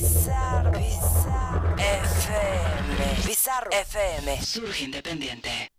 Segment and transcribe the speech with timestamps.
[0.00, 3.26] Bizarro, Bizarro FM.
[3.26, 4.42] Bizarro FM.
[4.42, 5.70] Surge independiente.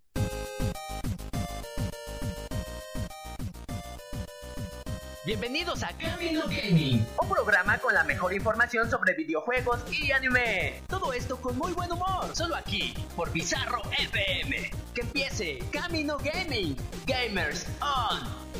[5.25, 10.83] Bienvenidos a Camino Gaming, un programa con la mejor información sobre videojuegos y anime.
[10.87, 14.69] Todo esto con muy buen humor, solo aquí, por Bizarro FM.
[14.93, 16.75] Que empiece Camino Gaming,
[17.07, 18.50] Gamers On.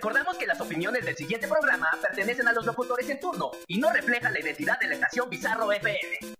[0.00, 3.92] Recordamos que las opiniones del siguiente programa pertenecen a los locutores en turno y no
[3.92, 6.39] reflejan la identidad de la estación Bizarro FM.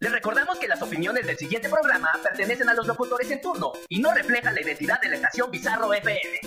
[0.00, 3.98] Les recordamos que las opiniones del siguiente programa pertenecen a los locutores en turno y
[3.98, 6.40] no reflejan la identidad de la estación Bizarro FM.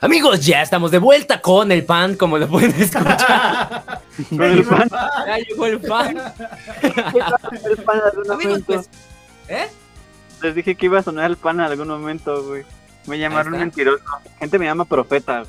[0.00, 4.00] Amigos, ya estamos de vuelta con el pan, como lo pueden escuchar.
[4.30, 4.88] Con el pan.
[5.26, 6.16] Ya llegó el pan.
[6.82, 8.88] el pan en algún Amigos, pues,
[9.48, 9.68] ¿eh?
[10.42, 12.64] Les dije que iba a sonar el pan en algún momento, güey.
[13.06, 14.02] Me llamaron mentiroso.
[14.38, 15.44] Gente me llama profeta.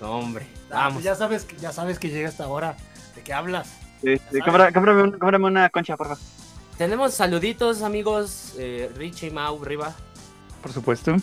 [0.00, 0.94] Hombre, vamos.
[0.94, 2.74] pues ya sabes, que- ya sabes que llega esta hora.
[3.14, 3.70] ¿De qué hablas?
[4.02, 6.22] Este, cómprame, cómprame un- cómprame una concha, por favor.
[6.78, 8.54] Tenemos saluditos, amigos.
[8.58, 9.92] Eh, Richie y Mau, arriba.
[10.62, 11.14] Por supuesto.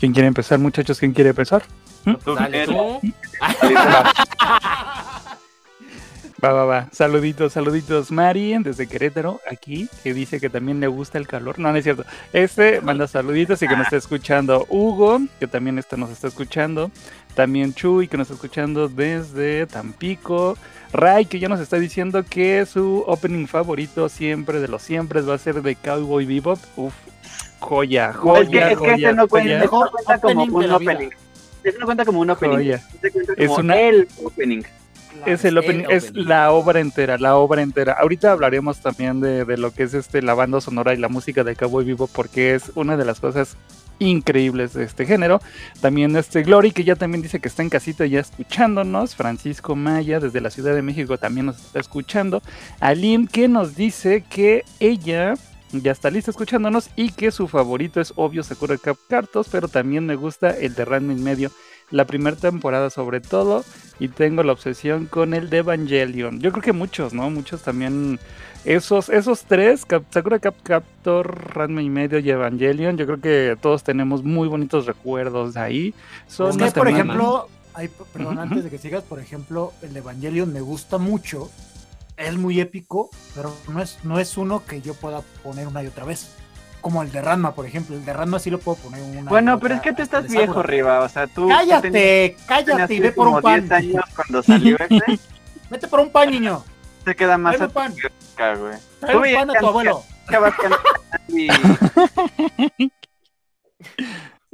[0.00, 0.98] ¿Quién quiere empezar, muchachos?
[0.98, 1.62] ¿Quién quiere empezar?
[2.24, 3.00] Tú, Dale tú.
[6.44, 6.88] Va, va, va.
[6.92, 8.10] Saluditos, saluditos.
[8.10, 11.58] Mari, desde Querétaro, aquí, que dice que también le gusta el calor.
[11.58, 12.04] No, no es cierto.
[12.34, 14.66] Este manda saluditos y que nos está escuchando.
[14.68, 16.90] Hugo, que también está, nos está escuchando.
[17.34, 20.58] También Chuy, que nos está escuchando desde Tampico.
[20.92, 25.34] Ray, que ya nos está diciendo que su opening favorito siempre de los siempre va
[25.34, 26.58] a ser de Cowboy Bebop.
[26.76, 26.92] Uf,
[27.58, 31.08] joya, joya, es que, es que joya, este no cuenta, cuenta como un opening.
[31.64, 32.70] Este no cuenta como un opening.
[32.92, 34.62] Este cuenta Es una- el opening.
[35.26, 37.94] Es el es opening, la obra entera, la obra entera.
[37.94, 41.44] Ahorita hablaremos también de, de lo que es este la banda sonora y la música
[41.44, 43.56] de Cowboy Vivo porque es una de las cosas
[43.98, 45.40] increíbles de este género.
[45.80, 49.14] También este Glory que ya también dice que está en casita ya escuchándonos.
[49.14, 52.42] Francisco Maya desde la Ciudad de México también nos está escuchando.
[52.80, 55.34] Aline que nos dice que ella
[55.72, 60.06] ya está lista escuchándonos y que su favorito es obvio Sakura Cap Cartos, pero también
[60.06, 61.50] me gusta el de Ranma y medio.
[61.94, 63.64] La primera temporada sobre todo
[64.00, 66.40] y tengo la obsesión con el de Evangelion.
[66.40, 67.30] Yo creo que muchos, ¿no?
[67.30, 68.18] Muchos también.
[68.64, 73.84] Esos, esos tres, Sakura Cap Captor, Ranma y medio y Evangelion, yo creo que todos
[73.84, 75.94] tenemos muy bonitos recuerdos de ahí.
[76.26, 80.52] Son Es que, por ejemplo, hay, perdón, antes de que sigas, por ejemplo, el Evangelion
[80.52, 81.48] me gusta mucho.
[82.16, 85.86] Es muy épico, pero no es, no es uno que yo pueda poner una y
[85.86, 86.34] otra vez.
[86.84, 87.96] Como el de Ranma, por ejemplo.
[87.96, 90.62] El de Ranma sí lo puedo poner una Bueno, pero es que tú estás viejo.
[90.62, 91.00] Riva.
[91.00, 91.48] O sea, tú.
[91.48, 93.60] tenías- Cállate, cállate y ve por un pan.
[93.66, 95.18] 10 años cuando salió ese.
[95.70, 96.62] Vete por un pan, niño.
[97.06, 97.94] Te queda más Trae un pan.
[98.58, 98.74] güey.
[99.00, 100.02] Trae un pan a tu abuelo.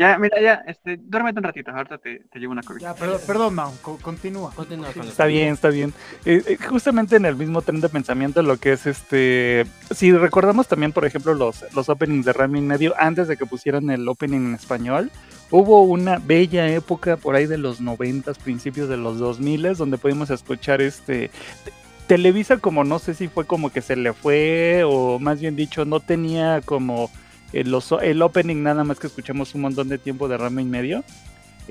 [0.01, 2.87] Ya, mira, ya, este, duérmete un ratito, ahorita te, te llevo una cobija.
[2.87, 4.51] Ya, perdón, perdón Mau, co- continúa.
[4.57, 5.93] Continúa con Está bien, está bien.
[6.25, 9.67] Eh, eh, justamente en el mismo tren de pensamiento, lo que es este.
[9.91, 13.91] Si recordamos también, por ejemplo, los, los openings de Rami medio, antes de que pusieran
[13.91, 15.11] el opening en español,
[15.51, 20.31] hubo una bella época por ahí de los noventas, principios de los 2000 donde pudimos
[20.31, 21.29] escuchar este.
[21.65, 21.73] te-
[22.07, 25.85] Televisa, como no sé si fue como que se le fue, o más bien dicho,
[25.85, 27.11] no tenía como
[27.53, 30.67] el, los- el opening nada más que escuchamos un montón de tiempo de Rami y
[30.67, 31.05] medio.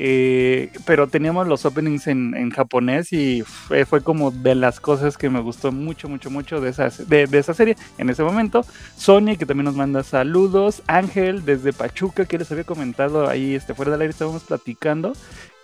[0.02, 5.18] Eh, pero teníamos los openings en, en japonés y fue, fue como de las cosas
[5.18, 8.66] que me gustó mucho, mucho, mucho de esa, de, de esa serie en ese momento.
[8.96, 10.84] Sony, que también nos manda saludos.
[10.88, 15.12] Ángel, desde Pachuca, que les había comentado ahí este, fuera del aire, estábamos platicando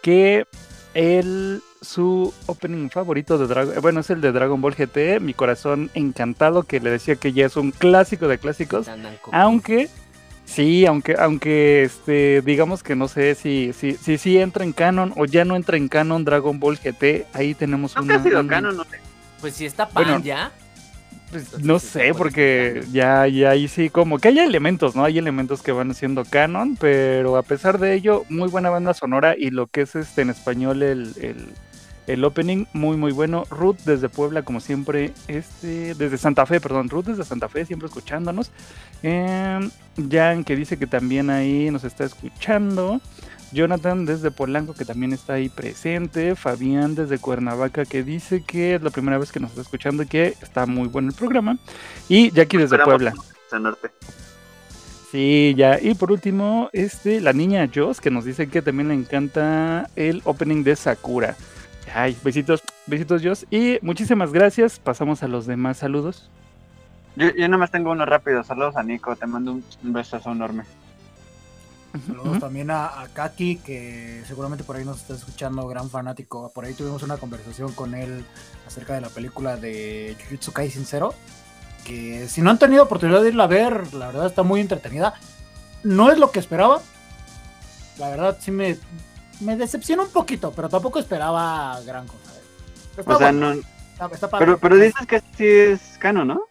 [0.02, 0.46] que
[0.94, 5.92] él, su opening favorito de Dragon, bueno, es el de Dragon Ball GT, mi corazón
[5.94, 8.88] encantado, que le decía que ya es un clásico de clásicos.
[9.32, 9.90] Aunque,
[10.46, 15.14] sí, aunque, aunque este, digamos que no sé si, si, si, si entra en canon
[15.18, 18.16] o ya no entra en canon Dragon Ball GT, ahí tenemos una.
[18.16, 19.00] ha sido un- canon, no sé.
[19.42, 20.52] Pues si está pan Bueno, ya.
[21.32, 25.04] Pues, no sé, porque ya, ya ahí sí, como que hay elementos, ¿no?
[25.04, 29.36] Hay elementos que van siendo canon, pero a pesar de ello, muy buena banda sonora
[29.38, 31.48] y lo que es este en español el, el,
[32.08, 33.46] el opening, muy muy bueno.
[33.50, 37.88] Ruth desde Puebla, como siempre, este, desde Santa Fe, perdón, Ruth desde Santa Fe, siempre
[37.88, 38.52] escuchándonos.
[39.04, 39.70] Eh,
[40.10, 43.02] Jan, que dice que también ahí nos está escuchando.
[43.52, 46.36] Jonathan desde Polanco, que también está ahí presente.
[46.36, 50.08] Fabián desde Cuernavaca, que dice que es la primera vez que nos está escuchando y
[50.08, 51.58] que está muy bueno el programa.
[52.10, 53.14] Y Jackie desde Puebla.
[53.60, 53.92] norte.
[55.12, 55.80] Sí, ya.
[55.80, 60.22] Y por último, este, la niña Joss, que nos dice que también le encanta el
[60.26, 61.38] opening de Sakura.
[61.96, 63.46] Ay, besitos, besitos Joss.
[63.50, 64.80] Y muchísimas gracias.
[64.80, 66.30] Pasamos a los demás saludos.
[67.16, 68.44] Yo, yo nomás tengo uno rápido.
[68.44, 69.16] Saludos a Nico.
[69.16, 70.66] Te mando un, un besazo enorme.
[72.06, 76.52] Saludos también a, a Kaki, que seguramente por ahí nos está escuchando, gran fanático.
[76.54, 78.26] Por ahí tuvimos una conversación con él
[78.68, 81.14] acerca de la película de Jujutsu Kaisen Zero.
[81.86, 85.14] Que si no han tenido oportunidad de irla a ver, la verdad está muy entretenida.
[85.86, 86.82] No es lo que esperaba.
[87.98, 88.76] La verdad sí me,
[89.42, 92.32] me decepciona un poquito, pero tampoco esperaba gran cosa.
[92.36, 92.42] ¿eh?
[92.98, 93.62] Está O sea, bueno, no.
[93.94, 94.30] está- está.
[94.40, 96.42] Pero, pero dices que sí es canon, ¿no?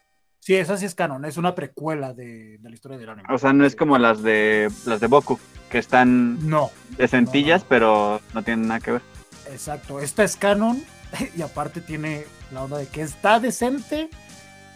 [0.41, 3.29] Sí, esa sí es canon, es una precuela de, de la historia del anime.
[3.33, 5.39] O sea, no es como las de las de Boku,
[5.71, 7.69] que están No, decentillas, No, no.
[7.71, 9.03] pero no tienen nada que ver.
[9.51, 10.83] Exacto, esta es canon
[11.37, 14.11] y aparte tiene la onda de que está decente,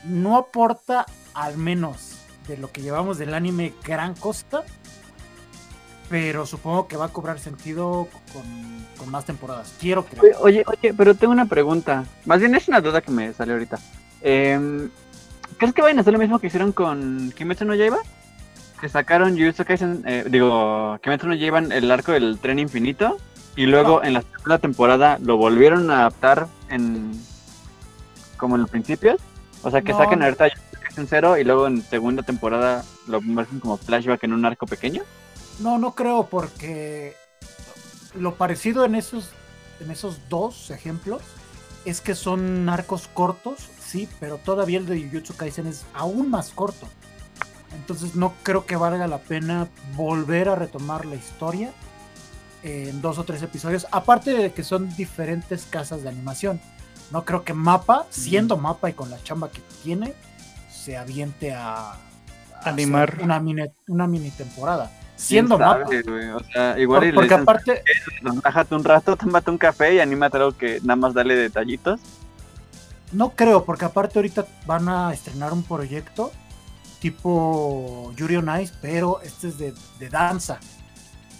[0.04, 2.14] no aporta al menos
[2.46, 4.64] de lo que llevamos del anime gran costa,
[6.08, 8.42] pero supongo que va a cobrar sentido con,
[8.98, 9.74] con más temporadas.
[9.80, 10.36] Quiero creer.
[10.40, 12.04] Oye, oye, pero tengo una pregunta.
[12.24, 13.78] Más bien es una duda que me salió ahorita.
[14.22, 14.88] Em,
[15.58, 17.98] ¿Crees que vayan a hacer lo mismo que hicieron con Kimetsu no Yaiba?
[18.80, 23.18] Que sacaron Jujutsu Kaisen, eh, digo, Kimetsu no Yaiba el arco del tren infinito
[23.56, 27.10] y luego en la segunda temporada lo volvieron a adaptar en
[28.36, 29.20] como en los principios.
[29.62, 29.98] O sea, que No.
[29.98, 34.32] saquen ahorita Jujutsu Kaisen cero y luego en segunda temporada lo muestran como flashback en
[34.32, 35.02] un arco pequeño.
[35.60, 37.14] No, no creo porque
[38.14, 39.30] lo parecido en esos,
[39.80, 41.22] en esos dos ejemplos
[41.84, 46.50] es que son arcos cortos, sí, pero todavía el de Jujutsu Kaisen es aún más
[46.50, 46.86] corto.
[47.74, 51.72] Entonces no creo que valga la pena volver a retomar la historia
[52.62, 56.60] en dos o tres episodios, aparte de que son diferentes casas de animación.
[57.10, 60.14] No creo que Mapa, siendo Mapa y con la chamba que tiene,
[60.70, 61.98] se aviente a, a
[62.64, 63.18] Animar.
[63.22, 64.90] una mini, una mini temporada.
[65.18, 65.82] Siendo ¿Quién Mapa.
[65.84, 66.28] sabe, güey?
[66.30, 67.82] O sea, igual y le porque dicen, aparte,
[68.22, 71.98] Relájate un rato, tómate un café y anímate algo que nada más dale detallitos.
[73.12, 76.30] no creo, porque aparte ahorita van a estrenar un proyecto
[77.00, 80.58] tipo Yuri on Ice, pero este es de, de danza,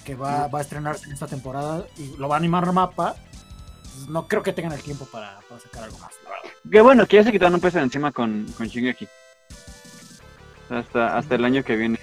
[0.05, 3.15] que va, va a estrenarse en esta temporada y lo va a animar Mapa.
[4.09, 6.13] No creo que tengan el tiempo para, para sacar algo más.
[6.71, 9.09] Que bueno, que ya se quitaron un peso encima con, con Shingeki.
[10.71, 11.99] Hasta, hasta el año que viene.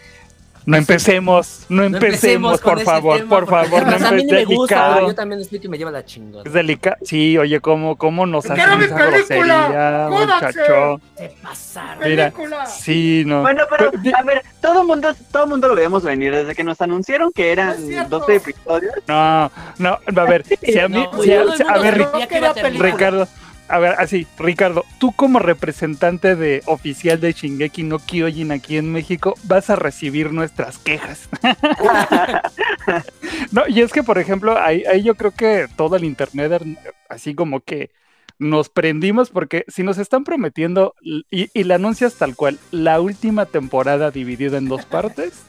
[0.65, 4.15] No empecemos, no No empecemos, por ese favor, tema, por porque favor, no a mí
[4.17, 4.55] me empecemos.
[4.55, 5.07] gusta, Delicado.
[5.07, 6.43] yo también estoy que me lleva la chingada.
[6.45, 6.95] Es delicado.
[7.03, 9.67] Sí, oye, ¿cómo, cómo nos ¡Que era hacen esa película!
[9.67, 11.01] grosería, muchacho?
[11.17, 12.09] Se pasaron.
[12.09, 12.65] Mira, película!
[12.65, 13.41] sí, no.
[13.41, 16.63] Bueno, pero a ver, todo el mundo, todo el mundo lo veíamos venir desde que
[16.63, 18.19] nos anunciaron que No eran cierto.
[18.19, 18.93] 12 episodios.
[19.07, 22.37] No, no, a ver, si a mí, No, si a, a ver, sabía Ric- que
[22.39, 22.91] iba a terminar.
[22.91, 23.27] Ricardo,
[23.67, 28.91] a ver, así, Ricardo, tú como representante de oficial de Shingeki no Kyojin aquí en
[28.91, 31.29] México, vas a recibir nuestras quejas.
[33.51, 36.63] no, y es que, por ejemplo, ahí, ahí yo creo que todo el internet, er,
[37.09, 37.91] así como que
[38.37, 43.45] nos prendimos porque si nos están prometiendo y, y la anuncias tal cual, la última
[43.45, 45.43] temporada dividida en dos partes,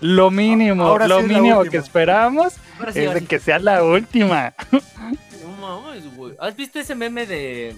[0.00, 3.82] lo mínimo, Ahora lo sí mínimo que esperamos Ahora sí, es de que sea la
[3.82, 4.54] última.
[5.68, 6.34] No mames, güey.
[6.38, 7.74] ¿Has visto ese meme de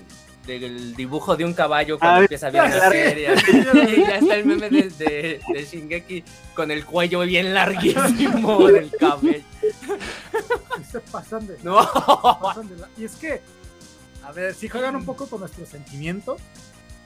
[0.47, 3.35] del dibujo de un caballo Ah, cuando empieza bien la serie?
[3.97, 6.23] y ya está el meme de, de, de Shingeki
[6.55, 9.43] con el cuello bien larguísimo del cabello.
[10.90, 11.76] Se pasan de, No.
[12.40, 13.40] pasan de la- Y es que,
[14.25, 16.40] a ver, si juegan un poco con nuestros sentimientos.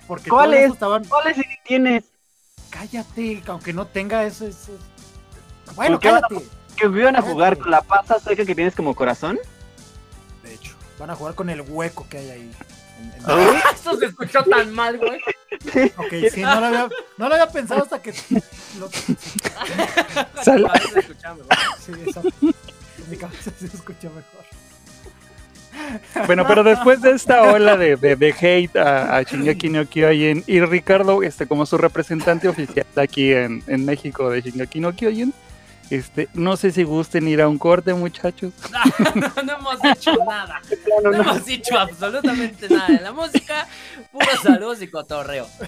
[0.06, 0.72] Porque ¿Cuál todos es?
[0.72, 1.04] estaban.
[1.04, 2.04] ¿Cuáles tienes?
[2.68, 4.48] Cállate, aunque no tenga ese.
[4.48, 4.72] ese-
[5.76, 6.46] Bueno, ¿Por qué van a- cállate.
[6.76, 9.38] Que iban a jugar con la pasta seca que tienes como corazón.
[11.00, 12.50] Van a jugar con el hueco que hay ahí.
[13.00, 15.18] en- en- Uy, Esto se escuchó tan mal, güey.
[15.96, 18.12] Ok, sí, no lo había, no lo había pensado hasta que.
[18.78, 19.16] Lo, sí,
[20.44, 20.82] Sal- mejor.
[22.06, 22.30] exacto.
[22.42, 24.44] En mi cabeza se escucha mejor.
[26.26, 30.44] Bueno, pero después de esta ola de, de, de hate a, a Shingeki no Kyojin
[30.46, 35.32] y Ricardo, este, como su representante oficial aquí en, en México de Shingeki no Kyojin,
[35.90, 38.52] Este, no sé si gusten ir a un corte, muchachos.
[39.16, 40.60] no, no hemos hecho nada.
[41.02, 43.66] No, hemos dicho absolutamente nada de la música.
[44.12, 45.46] Puro saludos y cotorreo.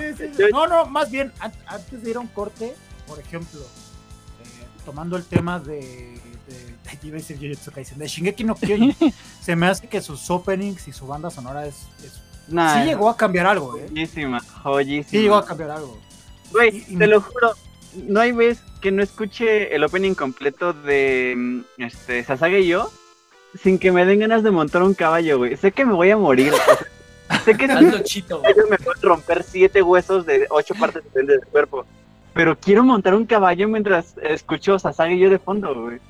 [0.00, 0.42] Sí, sí, sí.
[0.52, 2.74] No, no, más bien, an- antes de ir a un corte,
[3.06, 8.08] por ejemplo, eh, tomando el tema de, de, de, iba a decir Jujutsu Kaisen, de
[8.08, 8.94] Shingeki no Kyojin,
[9.40, 13.08] se me hace que sus openings y su banda sonora es, es- Nah, sí llegó
[13.08, 13.86] a cambiar algo, ¿eh?
[13.88, 15.08] Joyísima, joyísima.
[15.10, 15.98] Sí llegó a cambiar algo.
[16.50, 17.52] Güey, te lo juro,
[17.96, 22.90] no hay vez que no escuche el opening completo de mm, este Sasage y yo
[23.60, 25.56] sin que me den ganas de montar un caballo, güey.
[25.56, 26.52] Sé que me voy a morir.
[27.44, 27.68] sé que
[28.02, 31.86] chito, me pueden romper siete huesos de ocho partes diferentes del cuerpo.
[32.32, 36.00] Pero quiero montar un caballo mientras escucho Sasage y yo de fondo, güey.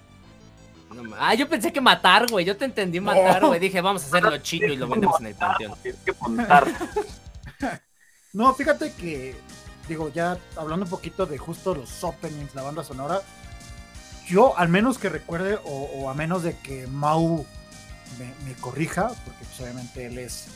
[0.95, 2.45] No ah, yo pensé que matar, güey.
[2.45, 3.61] Yo te entendí matar, güey.
[3.61, 5.75] Dije, vamos a hacerlo chito y lo vendemos en el panteón.
[5.83, 6.67] Tienes que montar.
[8.35, 9.33] No, fíjate que,
[9.89, 13.21] digo, ya hablando un poquito de justo los openings, la banda sonora,
[14.27, 17.45] yo al menos que recuerde, o, o a menos de que Mau
[18.19, 20.47] me, me corrija, porque pues, obviamente él es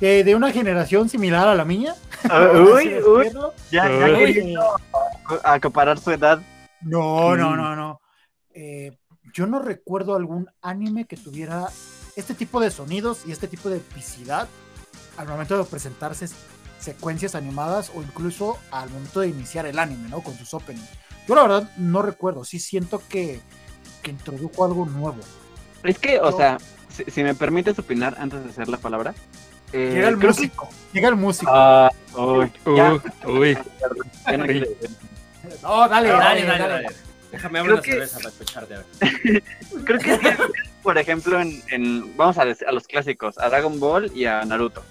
[0.00, 1.94] de, de una generación similar a la mía.
[2.24, 3.30] Así uy, uy,
[3.70, 4.16] ya, ya Uy.
[4.34, 4.62] queriendo
[5.44, 6.40] acaparar su edad.
[6.80, 7.56] No, no, Mm.
[7.56, 8.00] no, no.
[8.54, 8.96] Eh,
[9.34, 11.68] yo no recuerdo algún anime que tuviera
[12.16, 14.48] este tipo de sonidos y este tipo de epicidad
[15.16, 16.26] al momento de presentarse
[16.80, 20.20] secuencias animadas o incluso al momento de iniciar el anime, ¿no?
[20.22, 20.88] Con sus openings.
[21.28, 23.40] Yo la verdad no recuerdo, sí siento que,
[24.02, 25.18] que introdujo algo nuevo.
[25.84, 26.58] Es que, o sea,
[26.88, 29.14] si, si me permites opinar antes de hacer la palabra.
[29.72, 31.52] eh, Llega el creo que- músico, llega el músico.
[31.54, 33.58] Ah, uy, ya, Uh, uy.
[35.62, 36.86] no dale, Dale, dale, dale, dale.
[37.30, 38.74] Déjame abrir una que- cerveza para escucharte.
[38.74, 39.42] a ver.
[39.84, 40.36] Creo que,
[40.82, 44.82] por ejemplo, en, en- vamos a, a los clásicos, a Dragon Ball y a Naruto.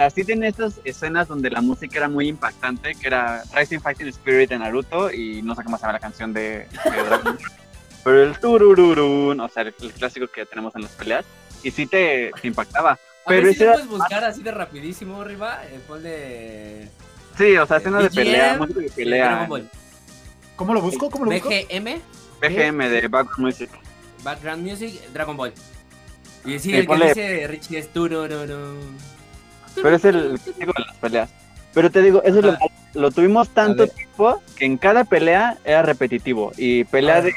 [0.00, 4.48] Así tiene estas escenas donde la música era muy impactante, que era Rising Fighting Spirit
[4.48, 7.38] de Naruto y no sé cómo se llama la canción de, de Dragon Ball.
[8.04, 11.26] Pero el turururun, o sea, el, el clásico que tenemos en las peleas,
[11.62, 12.92] y sí te, te impactaba.
[12.92, 15.60] A Pero ver si puedes buscar así de rapidísimo, arriba.
[15.66, 16.88] El de.
[17.36, 19.70] Sí, o sea, escenas de pelea, música de Dragon pelea, Ball.
[20.56, 21.10] ¿Cómo lo busco?
[21.10, 21.50] ¿Cómo lo busco?
[21.50, 22.00] BGM,
[22.40, 23.70] BGM de Background Music.
[24.24, 25.52] Background Music, Dragon Ball.
[26.46, 28.78] Y sí, Sí, el que dice Richie es turururu.
[29.74, 31.30] Pero es el clásico de las peleas.
[31.72, 32.56] Pero te digo, eso es lo,
[32.94, 36.52] lo tuvimos tanto tiempo que en cada pelea era repetitivo.
[36.56, 37.32] Y pelea de.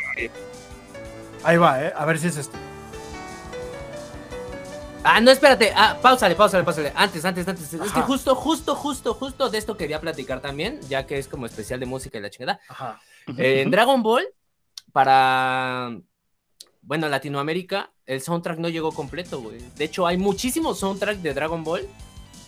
[1.44, 1.94] Ahí va, ¿eh?
[1.96, 2.58] A ver si es esto.
[5.04, 5.74] Ah, no, espérate.
[5.75, 6.94] Ah, pausale, pausale, pausale.
[6.96, 7.74] Antes, antes, antes.
[7.74, 11.46] Es que justo, justo, justo, justo de esto quería platicar también, ya que es como
[11.46, 12.60] especial de música y la chingada.
[12.70, 13.02] Ajá.
[13.38, 14.25] Eh, en Dragon Ball,
[14.92, 15.92] para.
[16.82, 19.60] Bueno, Latinoamérica, el soundtrack no llegó completo, güey.
[19.75, 21.88] De hecho, hay muchísimos soundtracks de Dragon Ball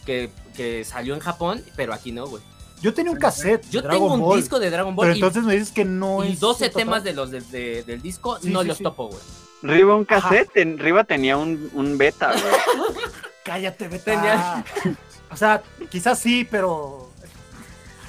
[0.06, 2.42] que, que salió en Japón, pero aquí no, güey.
[2.82, 3.68] Yo tenía un cassette.
[3.70, 5.86] Yo Dragon tengo un Ball, disco de Dragon Ball Pero y, entonces me dices que
[5.86, 6.40] no y es.
[6.40, 6.84] 12 total.
[6.84, 8.84] temas de los de- de- del disco Sí, no sí, los sí.
[8.84, 9.20] topo, güey.
[9.64, 12.44] Riva un cassette, en Riva tenía un, un beta, güey.
[13.44, 14.12] Cállate, vete.
[14.12, 14.64] Tenía-
[15.32, 17.10] O sea, quizás sí, pero.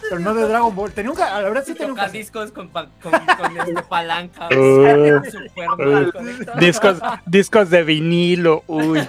[0.03, 0.93] Pero no de Dragon Ball.
[0.93, 4.49] Tenía un La verdad sí tenía un discos con, pa- con, con este palanca.
[4.51, 5.21] Uh.
[6.59, 9.01] Discos, discos de vinilo, uy.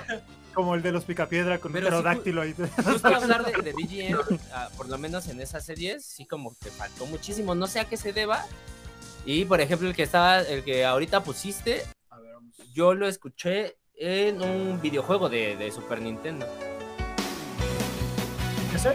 [0.57, 2.55] Como el de los Picapiedra con Pero un pterodáctilo ahí.
[2.83, 6.71] Justo hablar de, de BGM, ah, por lo menos en esas series, sí como que
[6.71, 7.53] faltó muchísimo.
[7.53, 8.43] No sé a qué se deba.
[9.23, 12.55] Y por ejemplo, el que estaba, el que ahorita pusiste, A ver, vamos.
[12.73, 16.47] yo lo escuché en un videojuego de, de Super Nintendo.
[18.73, 18.93] ¿Ese?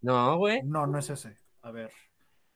[0.00, 0.62] No, güey.
[0.62, 1.36] No, no es ese.
[1.62, 1.90] A ver.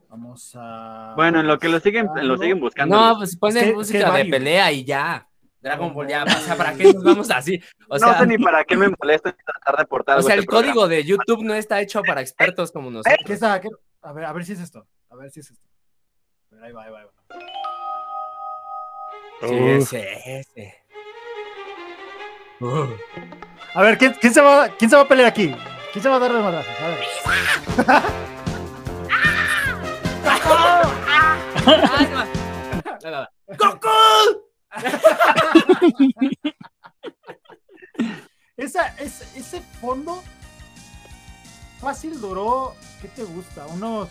[0.09, 1.15] Vamos a.
[1.17, 2.39] Bueno, en lo que lo siguen, Ah, lo no.
[2.41, 2.95] siguen buscando.
[2.97, 5.27] No, pues ponen música de pelea y ya.
[5.63, 7.63] Dragon Ball ya, o sea, ¿para qué nos vamos así?
[7.89, 10.41] O sea, no sé ni para qué me molesta tratar de portar o sea el
[10.41, 10.73] este programa.
[10.75, 13.15] código de YouTube no está hecho para expertos como nosotros.
[13.25, 13.61] ¿Qué está?
[13.61, 13.69] ¿Qué-
[14.03, 14.85] A ver, a ver si es esto.
[15.09, 15.65] A ver si es esto.
[16.51, 17.13] A ver, ahí va, ahí va, ahí va.
[19.41, 20.75] Sí, Uh, ese, ese.
[22.61, 22.87] Uh.
[23.75, 25.55] A ver, ¿quién, quién se va, ¿quién se va a pelear aquí?
[25.93, 26.75] ¿Quién se va a dar de madrazos?
[26.81, 26.99] A ver.
[27.89, 28.03] Ah.
[38.57, 40.23] Esa, es, ese fondo
[41.81, 43.67] fácil duró, ¿qué te gusta?
[43.67, 44.09] ¿Unos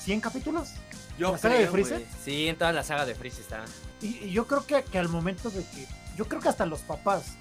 [0.00, 0.74] 100 capítulos?
[1.18, 2.06] Yo ¿La saga de Freezer?
[2.24, 3.64] Sí, en toda la saga de Freezer está.
[4.00, 5.86] Y, y yo creo que, que al momento de que,
[6.16, 7.36] yo creo que hasta los papás,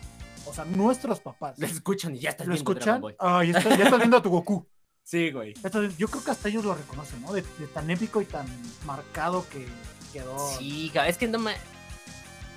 [0.47, 3.01] o sea, nuestros papás, Lo escuchan y ya estás lo viendo escuchan.
[3.01, 3.45] Dragon Ball.
[3.47, 4.67] Ya, estás, ya estás viendo a tu Goku.
[5.07, 5.53] Sí, güey.
[5.63, 7.31] Entonces, yo creo que hasta ellos lo reconocen, ¿no?
[7.31, 8.45] De, de tan épico y tan
[8.85, 9.65] marcado que
[10.11, 10.37] quedó.
[10.59, 11.55] Sí, es que no me...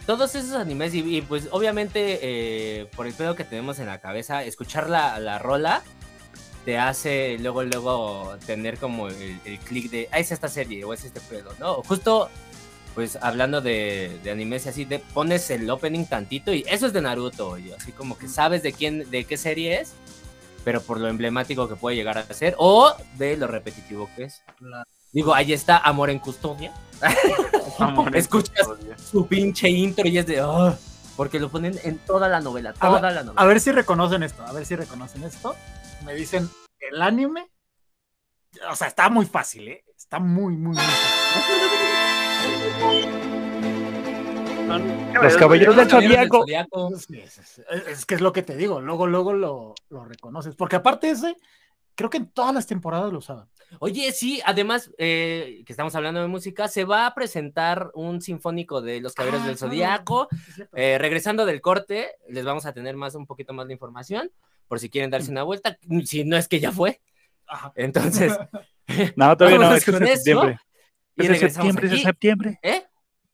[0.07, 4.01] Todos esos animes y, y, pues obviamente eh, por el pedo que tenemos en la
[4.01, 5.83] cabeza, escuchar la, la rola
[6.65, 10.93] te hace luego, luego tener como el, el clic de, ah, es esta serie o
[10.93, 11.83] es este pedo, ¿no?
[11.83, 12.29] Justo,
[12.95, 16.93] pues hablando de, de animes y así, de, pones el opening tantito y eso es
[16.93, 19.95] de Naruto, y así como que sabes de quién, de qué serie es,
[20.65, 24.43] pero por lo emblemático que puede llegar a ser, o de lo repetitivo que es.
[25.13, 26.73] Digo, ahí está Amor en Custodia.
[28.15, 28.69] Escuchas
[29.11, 30.77] su pinche intro y es de, "Ah",
[31.17, 33.41] porque lo ponen en toda la novela, A toda ver- la novela.
[33.41, 35.55] A ver si reconocen esto, a ver si reconocen esto.
[36.05, 36.49] Me dicen,
[36.91, 37.51] el anime,
[38.71, 39.85] o sea, está muy fácil, ¿eh?
[39.97, 40.85] Está muy, muy, muy
[45.23, 45.91] Los caballeros del.
[45.91, 46.45] Zodiaco.
[46.91, 47.19] fácil.
[47.21, 50.55] Es, es- es- es que es lo que te digo, luego, luego lo, lo reconoces.
[50.55, 51.37] Porque aparte ese,
[51.95, 53.49] creo que en todas las temporadas lo usaban.
[53.79, 58.81] Oye, sí, además, eh, que estamos hablando de música, se va a presentar un sinfónico
[58.83, 60.29] de los Caballeros Ah, del es cierto.
[60.75, 64.31] Eh, regresando del corte, les vamos a tener más un poquito más de información,
[64.67, 67.01] por si quieren darse una vuelta, si no es que ya fue.
[67.47, 67.73] Ajá.
[67.77, 68.37] Entonces,
[69.17, 70.59] No, todavía no, es es en septiembre.
[71.17, 72.59] y Es en septiembre, es en septiembre.
[72.63, 72.85] ¿Eh?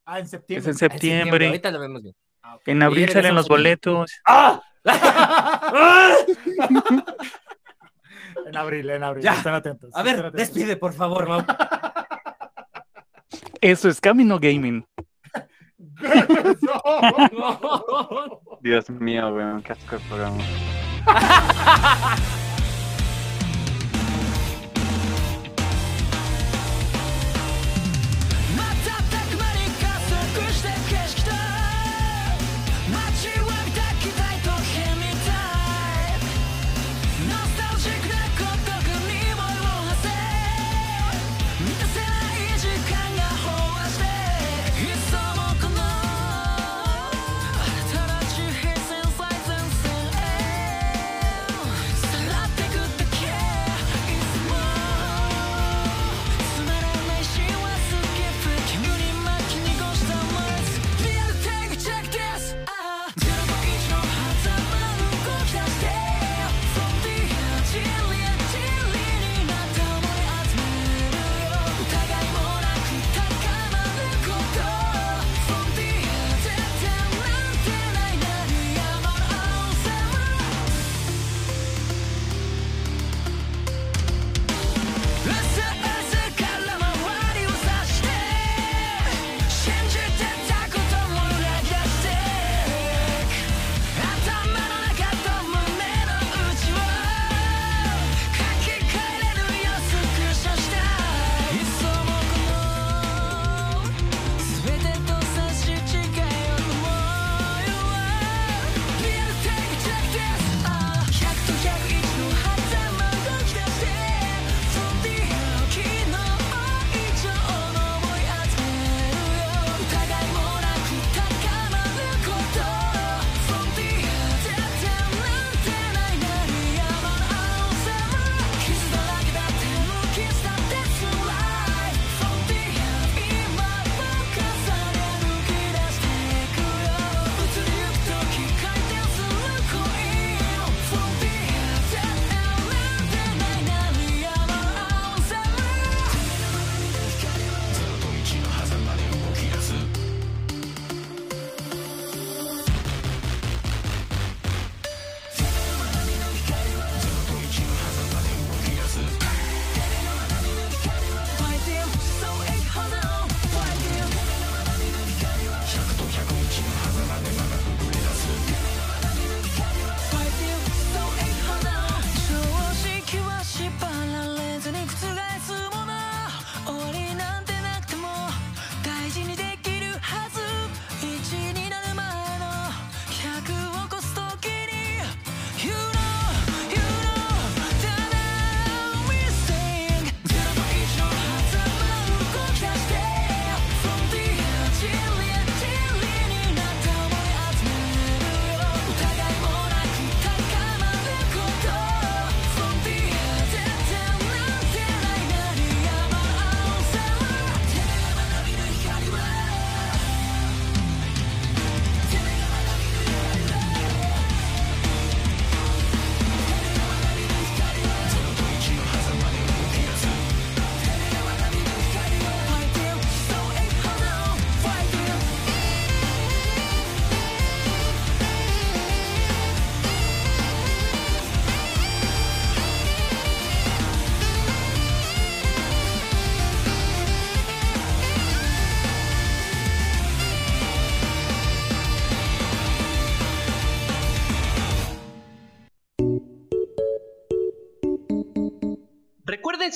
[0.05, 0.69] Ah, en Es septiembre.
[0.69, 1.45] en Ah, en septiembre, septiembre.
[1.47, 2.15] Ahorita lo vemos bien.
[2.65, 4.11] En abril salen los boletos.
[4.25, 4.61] ¡Ah!
[8.47, 9.23] En abril, en abril.
[9.23, 9.33] Ya.
[9.33, 9.93] Estén atentos.
[9.93, 10.39] A ver, atentos.
[10.39, 11.43] despide, por favor, Mau.
[13.59, 14.85] Eso es Camino Gaming.
[18.61, 20.37] Dios mío, weón, qué asco de programa.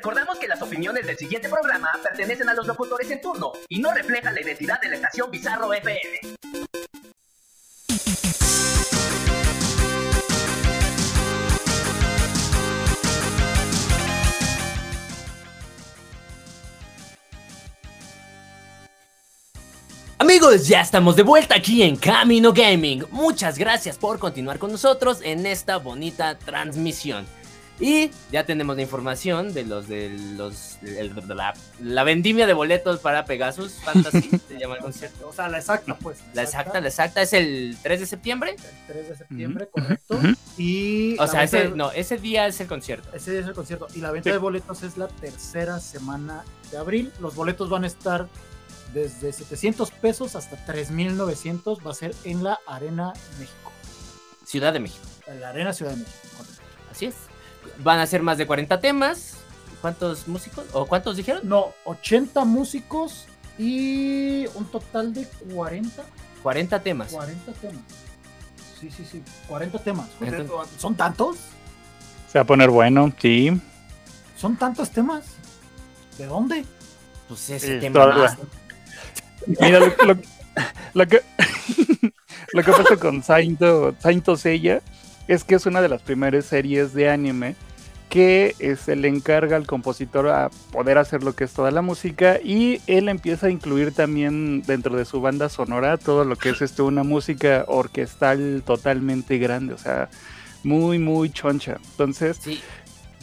[0.00, 3.92] Recordamos que las opiniones del siguiente programa pertenecen a los locutores en turno y no
[3.92, 6.38] reflejan la identidad de la estación Bizarro FM.
[20.16, 23.04] Amigos, ya estamos de vuelta aquí en Camino Gaming.
[23.10, 27.26] Muchas gracias por continuar con nosotros en esta bonita transmisión.
[27.80, 33.00] Y ya tenemos la información de los de los el- la, la vendimia de boletos
[33.00, 35.26] para Pegasus Fantasy, se llama el concierto.
[35.28, 36.18] O sea, la exacta, pues.
[36.34, 38.50] La exacta, la exacta es el 3 de septiembre.
[38.50, 40.20] El 3 de septiembre, correcto.
[40.58, 41.16] Y.
[41.18, 43.08] O sea, ese, de- no, ese día es el concierto.
[43.14, 43.86] Ese es el concierto.
[43.94, 44.32] Y la venta Sí.
[44.32, 47.10] de boletos es la tercera semana de abril.
[47.18, 48.28] Los boletos van a estar
[48.92, 51.78] desde 700 pesos hasta 3,900.
[51.86, 53.72] Va a ser en la Arena México.
[54.44, 55.06] Ciudad de México.
[55.26, 56.18] En la Arena Ciudad de México.
[56.36, 56.60] correcto.
[56.90, 57.14] Así es.
[57.78, 59.34] Van a ser más de 40 temas.
[59.80, 60.64] ¿Cuántos músicos?
[60.72, 61.40] ¿O cuántos dijeron?
[61.48, 63.26] No, 80 músicos
[63.58, 66.02] y un total de 40.
[66.42, 67.10] 40 temas.
[67.12, 67.82] 40 temas.
[68.78, 69.22] Sí, sí, sí.
[69.48, 70.08] 40 temas.
[70.20, 71.36] Entonces- ¿Son tantos?
[72.30, 73.58] Se va a poner bueno, sí.
[74.36, 75.24] ¿Son tantos temas?
[76.18, 76.64] ¿De dónde?
[77.28, 78.36] Pues ese Sí, tema más.
[79.46, 80.20] Mira, lo, lo-
[80.94, 81.22] lo que,
[82.52, 84.80] lo que pasa con Sainto, Sainto Seiya
[85.30, 87.54] es que es una de las primeras series de anime
[88.08, 91.82] que eh, se le encarga al compositor a poder hacer lo que es toda la
[91.82, 96.50] música y él empieza a incluir también dentro de su banda sonora todo lo que
[96.50, 100.08] es esto, una música orquestal totalmente grande, o sea,
[100.64, 101.78] muy, muy choncha.
[101.92, 102.60] Entonces, Sí,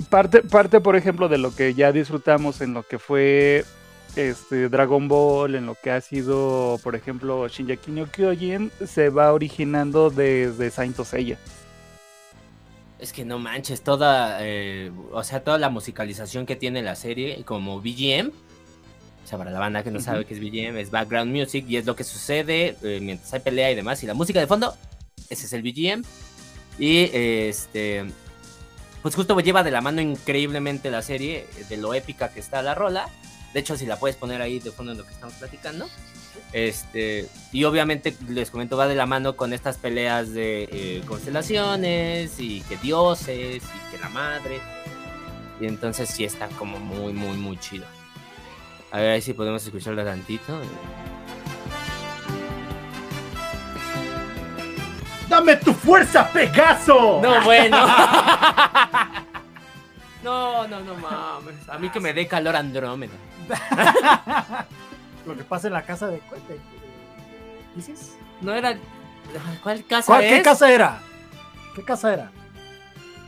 [0.10, 3.66] parte, parte, por ejemplo, de lo que ya disfrutamos en lo que fue
[4.16, 9.34] este Dragon Ball, en lo que ha sido, por ejemplo, Shinjaki no Kyojin, se va
[9.34, 11.38] originando desde Saint Seiya.
[13.00, 17.44] Es que no manches, toda, eh, o sea, toda la musicalización que tiene la serie
[17.46, 18.32] como BGM.
[19.24, 21.76] O sea, para la banda que no sabe qué es BGM, es background music y
[21.76, 24.02] es lo que sucede eh, mientras hay pelea y demás.
[24.04, 24.76] Y la música de fondo,
[25.30, 26.04] ese es el BGM.
[26.80, 28.06] Y eh, este,
[29.02, 32.62] pues justo lleva de la mano increíblemente la serie, eh, de lo épica que está
[32.62, 33.10] la rola.
[33.54, 35.88] De hecho, si la puedes poner ahí de fondo en lo que estamos platicando.
[36.54, 42.40] Este, y obviamente les comento, va de la mano con estas peleas de eh, constelaciones
[42.40, 44.60] y que dioses y que la madre.
[45.60, 47.86] Y entonces sí está como muy, muy, muy chido.
[48.92, 50.62] A ver si podemos escucharla tantito.
[55.28, 57.20] ¡Dame tu fuerza, Pegaso!
[57.22, 57.78] No, bueno.
[60.24, 61.70] No, no, no mames.
[61.70, 63.14] A mí que me dé calor Andrómeda.
[65.28, 66.18] Lo que pasa en la casa de.
[66.18, 66.60] de-
[67.78, 68.16] ¿Isis?
[68.42, 68.78] No era.
[69.62, 70.34] ¿Cuál casa ¿Cuál- es?
[70.38, 71.00] ¿Qué casa era?
[71.76, 72.32] ¿Qué casa era?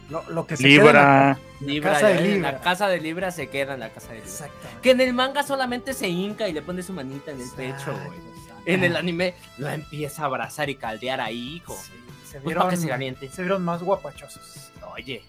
[0.09, 1.39] Lo, lo que se queda en la- Libra.
[1.62, 2.51] Libra, casa de en Libra.
[2.53, 4.29] La casa de Libra se queda en la casa de Libra.
[4.31, 4.81] Exactamente.
[4.81, 7.91] Que en el manga solamente se hinca y le pone su manita en el pecho,
[8.05, 8.17] güey.
[8.65, 11.75] En el anime lo empieza a abrazar y caldear ahí, hijo.
[11.75, 11.91] Sí,
[12.31, 13.29] se Pues para vieron, que se caliente.
[13.29, 14.71] se vieron más guapachosos.
[14.93, 15.23] Oye,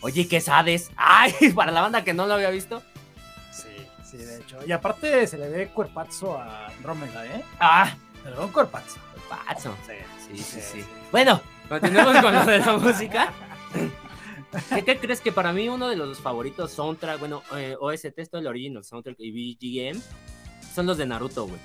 [0.00, 0.90] oye, ¿qué sabes?
[0.96, 2.82] Ay, para la banda que no lo había visto.
[4.18, 4.58] Sí, de hecho.
[4.66, 7.44] Y aparte se le ve cuerpazo a Andrómeda, ¿eh?
[7.60, 8.98] Ah, Se le ve un cuerpazo.
[9.28, 9.74] paso.
[9.86, 9.92] Sí,
[10.28, 10.80] Sí, sí, sí.
[10.80, 10.84] sí.
[11.12, 13.32] Bueno, continuemos con lo de la música.
[14.74, 18.38] ¿Qué, qué crees que para mí uno de los favoritos soundtrack, bueno, eh, OST, esto
[18.38, 19.30] el original soundtrack y
[19.92, 20.00] BGM,
[20.74, 21.60] son los de Naruto, güey.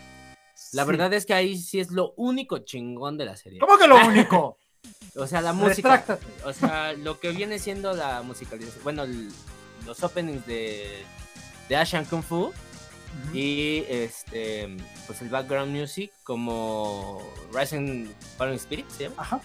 [0.74, 0.88] La Sí.
[0.90, 3.60] verdad es que ahí sí es lo único chingón de la serie.
[3.60, 4.58] ¿Cómo que lo único?
[5.16, 5.98] O sea, la música.
[5.98, 6.26] Retráctate.
[6.46, 8.84] O sea, lo que viene siendo la musicalización.
[8.84, 9.30] Bueno, el-
[9.86, 11.04] los openings de,
[11.72, 12.52] de Ashan Kung Fu
[13.34, 14.76] y este
[15.08, 17.22] pues el background music como
[17.54, 18.08] Rising
[18.38, 19.16] Fallen Spirit ¿se llama?
[19.20, 19.40] Ajá.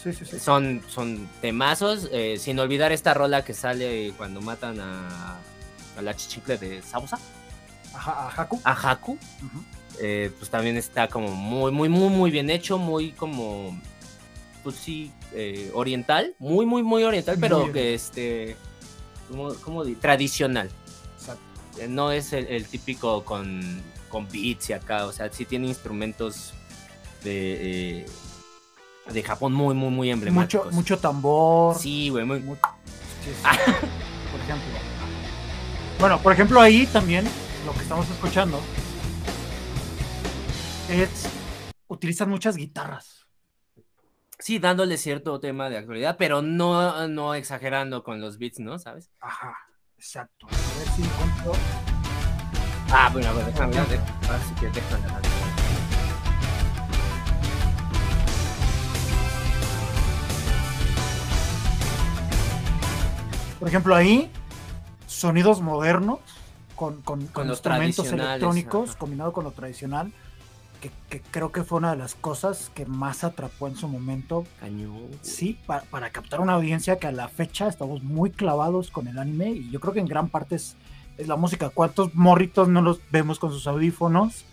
[0.00, 0.38] Sí, sí, sí.
[0.38, 5.36] Son, son temazos, eh, sin olvidar esta rola que sale cuando matan a,
[5.98, 7.18] a la chichicle de Sausa,
[7.92, 8.60] Ajá, a Haku.
[8.62, 9.18] a Haku.
[10.00, 13.80] Eh, pues también está como muy, muy, muy, muy bien hecho, muy como,
[14.62, 18.56] pues sí, eh, oriental, muy, muy, muy oriental, pero Muy que este,
[19.30, 20.68] ¿cómo, cómo di- Tradicional.
[21.88, 26.54] No es el, el típico con, con beats y acá, o sea, sí tiene instrumentos
[27.22, 28.06] de, eh,
[29.12, 30.72] de Japón muy, muy, muy Mucho, emblemáticos.
[30.72, 31.76] mucho tambor.
[31.76, 32.40] Sí, güey, muy...
[32.40, 32.60] Mucho-
[33.24, 33.42] sí, sí.
[33.42, 34.68] Por ejemplo.
[35.98, 37.24] Bueno, por ejemplo, ahí también
[37.66, 38.60] lo que estamos escuchando
[40.90, 41.28] es
[41.88, 43.26] utilizan muchas guitarras.
[44.38, 48.78] Sí, dándole cierto tema de actualidad, pero no, no exagerando con los beats, ¿no?
[48.78, 49.10] ¿Sabes?
[49.20, 49.56] Ajá,
[50.04, 50.46] exacto.
[50.46, 51.52] A ver si encuentro.
[52.92, 54.00] Ah, bueno, a ver, déjame ver.
[54.30, 55.04] Así que déjame.
[63.58, 64.30] Por ejemplo, ahí
[65.06, 66.18] sonidos modernos
[66.76, 68.98] con, con- con los instrumentos electrónicos ajá.
[68.98, 70.12] combinado con lo tradicional,
[70.84, 74.44] que, que creo que fue una de las cosas que más atrapó en su momento.
[74.60, 75.08] Cañón.
[75.22, 79.18] Sí, pa- para captar una audiencia que a la fecha estamos muy clavados con el
[79.18, 80.76] anime y yo creo que en gran parte es,
[81.16, 81.70] es la música.
[81.70, 84.44] ¿Cuántos morritos no los vemos con sus audífonos?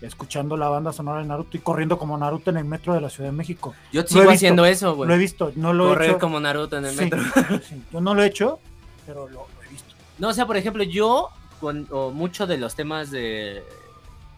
[0.00, 3.08] Escuchando la banda sonora de Naruto y corriendo como Naruto en el metro de la
[3.10, 3.74] Ciudad de México.
[3.92, 5.08] Yo sigo he haciendo eso, güey.
[5.08, 6.18] Lo he visto, no lo he Correr hecho.
[6.18, 7.20] como Naruto en el Sí, metro.
[7.68, 8.58] sí, yo no lo he hecho,
[9.06, 9.94] pero lo, lo he visto.
[10.18, 11.28] No, o sea, por ejemplo, yo,
[11.60, 13.62] con o muchos de los temas de,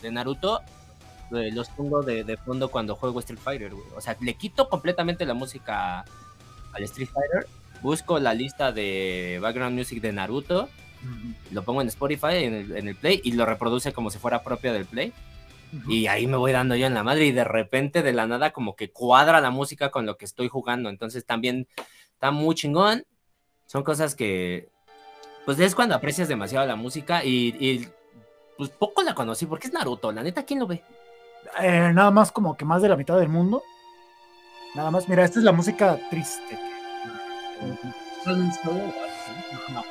[0.02, 0.60] de Naruto,
[1.36, 3.86] eh, los pongo de, de fondo cuando juego Street Fighter, güey.
[3.96, 6.04] O sea, le quito completamente la música
[6.72, 7.46] al Street Fighter,
[7.82, 10.68] busco la lista de background music de Naruto,
[11.50, 14.42] lo pongo en Spotify, en el, en el Play, y lo reproduce como si fuera
[14.42, 15.12] propia del Play.
[15.88, 18.52] Y ahí me voy dando yo en la madre y de repente de la nada
[18.52, 20.88] como que cuadra la música con lo que estoy jugando.
[20.88, 21.66] Entonces también
[22.12, 23.04] está muy chingón.
[23.66, 24.68] Son cosas que
[25.44, 27.88] pues es cuando aprecias demasiado la música y, y,
[28.56, 30.12] pues poco la conocí porque es Naruto.
[30.12, 30.82] La neta, ¿quién lo ve?
[31.60, 33.62] Eh, nada más como que más de la mitad del mundo.
[34.74, 36.58] Nada más, mira, esta es la música triste.
[38.24, 39.84] No.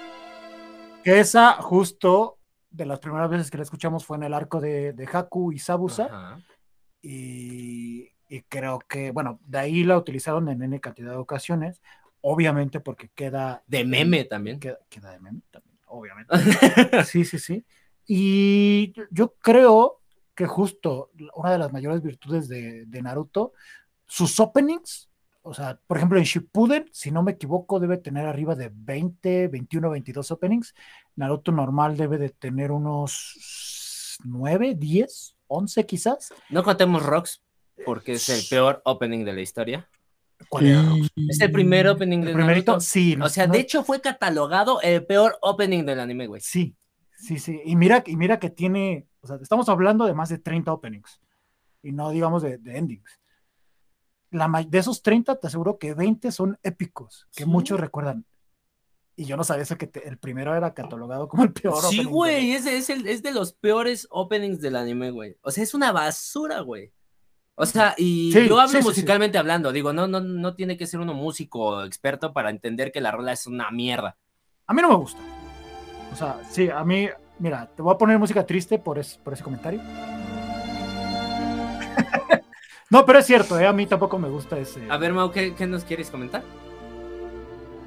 [1.04, 2.38] Que esa justo
[2.69, 5.60] de las primeras veces que la escuchamos fue en el arco de, de Haku y
[5.60, 6.38] Sabusa.
[7.02, 11.82] Y, y creo que, bueno, de ahí la utilizaron en N cantidad de ocasiones.
[12.21, 13.63] Obviamente porque queda...
[13.67, 14.60] De meme también.
[14.60, 16.36] Queda, queda de meme también, obviamente.
[17.04, 17.65] Sí, sí, sí.
[18.06, 20.02] Y yo creo
[20.35, 23.53] que justo una de las mayores virtudes de, de Naruto,
[24.07, 25.09] sus openings,
[25.41, 29.47] o sea, por ejemplo en Shippuden, si no me equivoco, debe tener arriba de 20,
[29.49, 30.73] 21, 22 openings.
[31.15, 36.33] Naruto normal debe de tener unos 9, 10, 11 quizás.
[36.49, 37.43] No contemos Rocks
[37.85, 39.89] porque es el peor opening de la historia.
[40.49, 40.83] ¿Cuál era?
[41.29, 42.71] Es el primer opening ¿El de primerito?
[42.73, 42.81] Naruto.
[42.85, 43.15] Sí.
[43.15, 46.41] no- O sea, no- de hecho fue catalogado el peor opening del anime, güey.
[46.41, 46.75] Sí,
[47.17, 47.61] sí, sí.
[47.65, 51.19] Y mira, y mira que tiene, o sea, estamos hablando de más de 30 openings
[51.81, 53.19] y no digamos de, de endings.
[54.31, 57.49] La, de esos 30, te aseguro que 20 son épicos, que Sí.
[57.49, 58.25] muchos recuerdan.
[59.15, 61.83] Y yo no sabía eso que te- el primero era catalogado como el peor.
[61.83, 65.38] Sí, güey, es, es, el- es de los peores openings del anime, güey.
[65.41, 66.91] O sea, es una basura, güey.
[67.55, 68.88] O sea, y Sí, yo hablo sí, sí, sí.
[68.89, 73.01] musicalmente hablando, digo, no, no, no tiene que ser uno músico experto para entender que
[73.01, 74.17] la rola es una mierda.
[74.65, 75.19] A mí no me gusta.
[76.12, 77.07] O sea, sí, a mí,
[77.43, 79.82] mira, te voy a poner música triste por, es- por ese comentario.
[82.89, 84.79] no, pero es cierto, eh, a mí tampoco me gusta ese.
[84.89, 86.41] A ver, Mau, ¿qué, qué nos quieres comentar?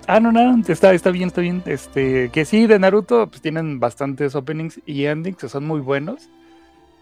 [0.06, 1.62] Ah, no, no, está, está bien, está bien.
[1.64, 6.28] Este, que sí, de Naruto, pues tienen bastantes openings y endings que son muy buenos.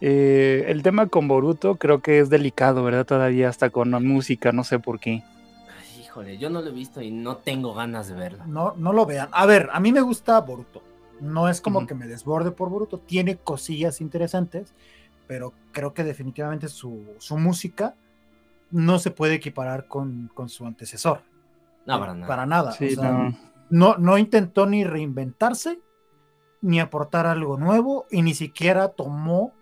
[0.01, 3.05] Eh, el tema con Boruto creo que es delicado, ¿verdad?
[3.05, 5.23] Todavía hasta con la música, no sé por qué.
[5.69, 8.45] Ay, híjole, yo no lo he visto y no tengo ganas de verlo.
[8.47, 9.29] No, no lo vean.
[9.33, 10.83] A ver, a mí me gusta Boruto.
[11.25, 12.99] No es como que me desborde por Boruto.
[12.99, 14.75] Tiene cosillas interesantes,
[15.27, 17.95] pero creo que definitivamente su, su música
[18.71, 21.23] no se puede equiparar con, con su antecesor.
[21.87, 22.27] No, para nada.
[22.27, 22.73] Para nada.
[22.73, 23.39] Sí, O sea, no.
[23.71, 25.81] no, no intentó ni reinventarse,
[26.61, 29.53] ni aportar algo nuevo, y ni siquiera tomó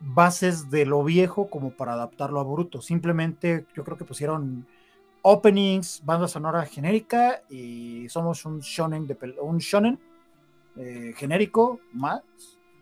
[0.00, 2.80] bases de lo viejo como para adaptarlo a Boruto.
[2.82, 4.66] Simplemente yo creo que pusieron
[5.22, 9.98] openings, banda sonora genérica y somos un shonen, de un shonen
[10.76, 12.22] eh, genérico más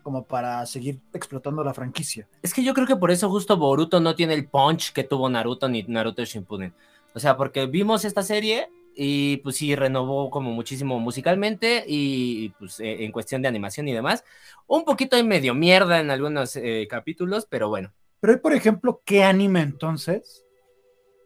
[0.03, 2.27] como para seguir explotando la franquicia.
[2.43, 5.27] Es que yo creo que por eso justo Boruto no tiene el punch que tuvo
[5.29, 6.75] Naruto ni Naruto Shippuden.
[7.15, 12.79] O sea, porque vimos esta serie y pues sí renovó como muchísimo musicalmente y pues
[12.79, 14.23] eh, en cuestión de animación y demás.
[14.67, 17.91] Un poquito de medio mierda en algunos eh, capítulos, pero bueno.
[18.19, 20.45] Pero hay, por ejemplo, ¿qué anime entonces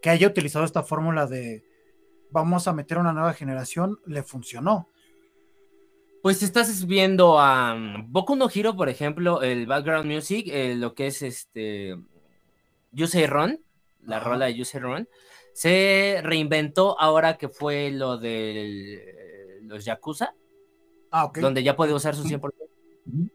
[0.01, 1.63] que haya utilizado esta fórmula de
[2.31, 4.89] vamos a meter una nueva generación le funcionó?
[6.21, 10.93] Pues estás viendo a um, Boku no Hero, por ejemplo, el background music, eh, lo
[10.93, 11.97] que es este
[12.91, 13.59] Yusei Ron,
[14.03, 14.29] la Ajá.
[14.29, 15.07] rola de Yusei Ron,
[15.53, 20.33] se reinventó ahora que fue lo de los Yakuza,
[21.11, 22.51] Ah, donde ya puede usar su 100%.
[23.07, 23.29] Ujú.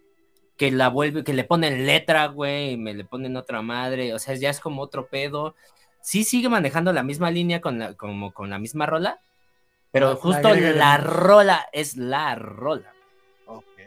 [0.56, 4.18] Que la vuelve, que le ponen letra, güey, y me le ponen otra madre, o
[4.18, 5.56] sea, ya es como otro pedo.
[6.00, 9.20] Sí sigue manejando la misma línea con la, como con la misma rola,
[9.94, 12.92] pero la justo la rola es la rola.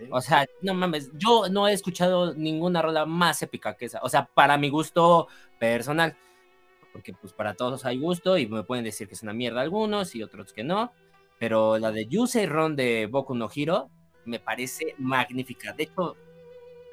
[0.09, 3.99] O sea, no mames, yo no he escuchado ninguna rola más épica que esa.
[4.03, 5.27] O sea, para mi gusto
[5.59, 6.15] personal.
[6.93, 10.15] Porque pues para todos hay gusto y me pueden decir que es una mierda algunos
[10.15, 10.93] y otros que no.
[11.39, 13.89] Pero la de Yusei Ron de Boku no Hiro
[14.23, 15.73] me parece magnífica.
[15.73, 16.15] De hecho,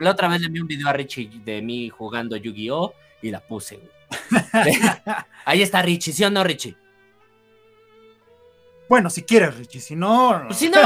[0.00, 2.94] la otra vez le envié un video a Richie de mí jugando Yu-Gi-Oh!
[3.22, 3.79] y la puse.
[5.44, 6.77] Ahí está Richie, ¿sí o no, Richie?
[8.94, 10.40] Bueno, si quieres, Richie, si no.
[10.46, 10.78] Pues si no,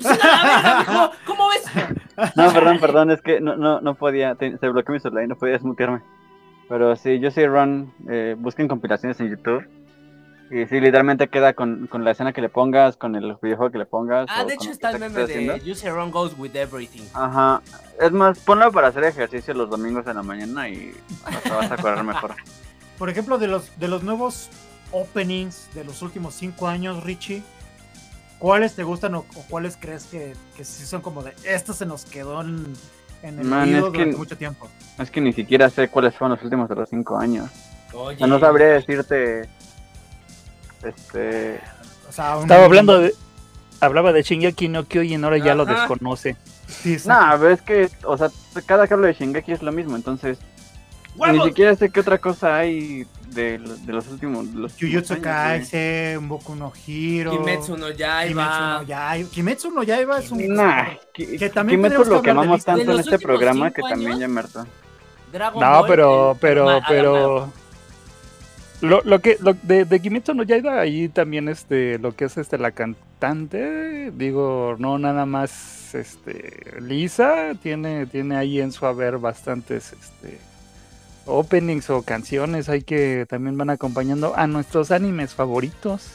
[0.00, 1.10] pues si no, verga, mijo.
[1.26, 2.34] ¿Cómo ves?
[2.34, 5.28] No, perdón, perdón, es que no, no, no podía, te- se bloqueó mi celular y
[5.28, 6.00] no podía desmutearme.
[6.68, 9.64] Pero sí, yo soy Ron, eh, busquen compilaciones en YouTube.
[10.50, 13.78] Y sí, literalmente queda con, con la escena que le pongas, con el videojuego que
[13.78, 14.26] le pongas.
[14.28, 15.56] Ah, o de hecho está el meme de haciendo.
[15.58, 17.04] Yusei Ron goes with everything.
[17.14, 17.62] Ajá.
[18.00, 20.92] Es más, ponlo para hacer ejercicio los domingos en la mañana y
[21.24, 22.34] hasta vas a correr mejor.
[22.98, 24.50] Por ejemplo, de los, de los nuevos
[24.92, 27.42] openings de los últimos cinco años, Richie,
[28.38, 31.86] ¿cuáles te gustan o, o cuáles crees que, que sí son como de esto se
[31.86, 32.72] nos quedó en,
[33.22, 34.68] en el Man, es que- durante mucho tiempo?
[34.98, 37.48] Es que ni siquiera sé cuáles fueron los últimos de los cinco años.
[37.94, 39.48] Oye, O sea, no sabría decirte.
[40.82, 41.60] Este.
[42.08, 43.14] O sea, un- Estaba hablando de.
[43.80, 46.36] Hablaba de Shingeki no Kyojin, ahora ya lo desconoce.
[46.68, 47.08] Sí, sí.
[47.08, 48.30] Nah, ves que, o sea,
[48.64, 50.38] cada que hablo de Shingeki es lo mismo, entonces.
[51.14, 54.52] Ni siquiera sé qué otra cosa hay de, de los últimos.
[54.52, 57.32] de Los Jujutsu Kaisen, Boku no Hiro.
[57.32, 58.78] Kimetsu no Kimetsu Yaiba.
[58.80, 59.30] no Yaiba.
[59.30, 60.48] Kimetsu no Yaiba es un.
[60.54, 62.76] Nah, Ki- Que también Kimetsu que lo quemamos vistas.
[62.76, 64.66] tanto De en este programa que también ya muerto.
[65.32, 67.52] Dragon No, Ball, pero, pero, pero.
[68.80, 72.36] Lo, lo que lo, de, de Kimetsu no Yaiba ahí también este lo que es
[72.36, 79.18] este la cantante digo no nada más este Lisa tiene tiene ahí en su haber
[79.18, 80.36] bastantes este
[81.26, 86.12] openings o canciones ahí que también van acompañando a nuestros animes favoritos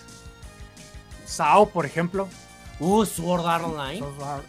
[1.27, 2.27] Sao, por ejemplo.
[2.79, 4.03] Uh, Sword Art Online.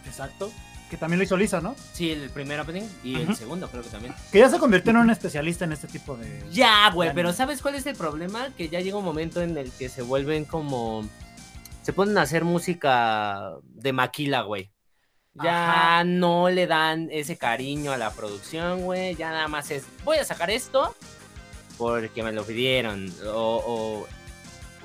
[0.05, 0.51] Exacto.
[0.89, 1.75] Que también lo hizo Lisa, ¿no?
[1.93, 4.15] Sí, el primer opening y el segundo creo que también.
[4.31, 6.43] Que ya se convirtió en un especialista en este tipo de.
[6.51, 7.31] Ya, güey, pero.
[7.33, 8.49] ¿sabes cuál es el problema?
[8.57, 11.07] Que ya llega un momento en el que se vuelven como...
[11.83, 14.71] Se ponen a hacer música de maquila, güey.
[15.43, 16.03] Ya Ajá.
[16.03, 19.15] no le dan ese cariño a la producción, güey.
[19.15, 20.95] Ya nada más es, voy a sacar esto
[21.77, 23.13] porque me lo pidieron.
[23.27, 24.07] O, o,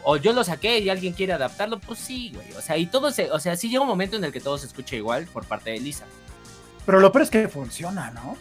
[0.04, 1.80] o yo lo saqué y alguien quiere adaptarlo.
[1.80, 2.52] Pues sí, güey.
[2.52, 3.30] O sea, y todo se...
[3.32, 5.70] O sea, sí llega un momento en el que todo se escucha igual por parte
[5.70, 6.04] de Lisa.
[6.86, 8.36] Pero lo peor es que funciona, ¿no?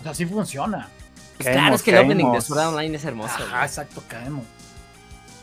[0.00, 0.88] O sea, sí funciona.
[1.36, 2.40] Pues claro, es que el opening de.
[2.40, 3.34] Sword Online es hermoso.
[3.34, 3.64] Ajá, güey.
[3.64, 4.44] exacto, caemos.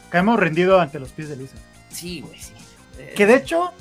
[0.10, 1.56] Caemos rendido ante los pies de Lisa.
[1.90, 2.54] Sí, güey, sí.
[3.16, 3.74] Que de hecho,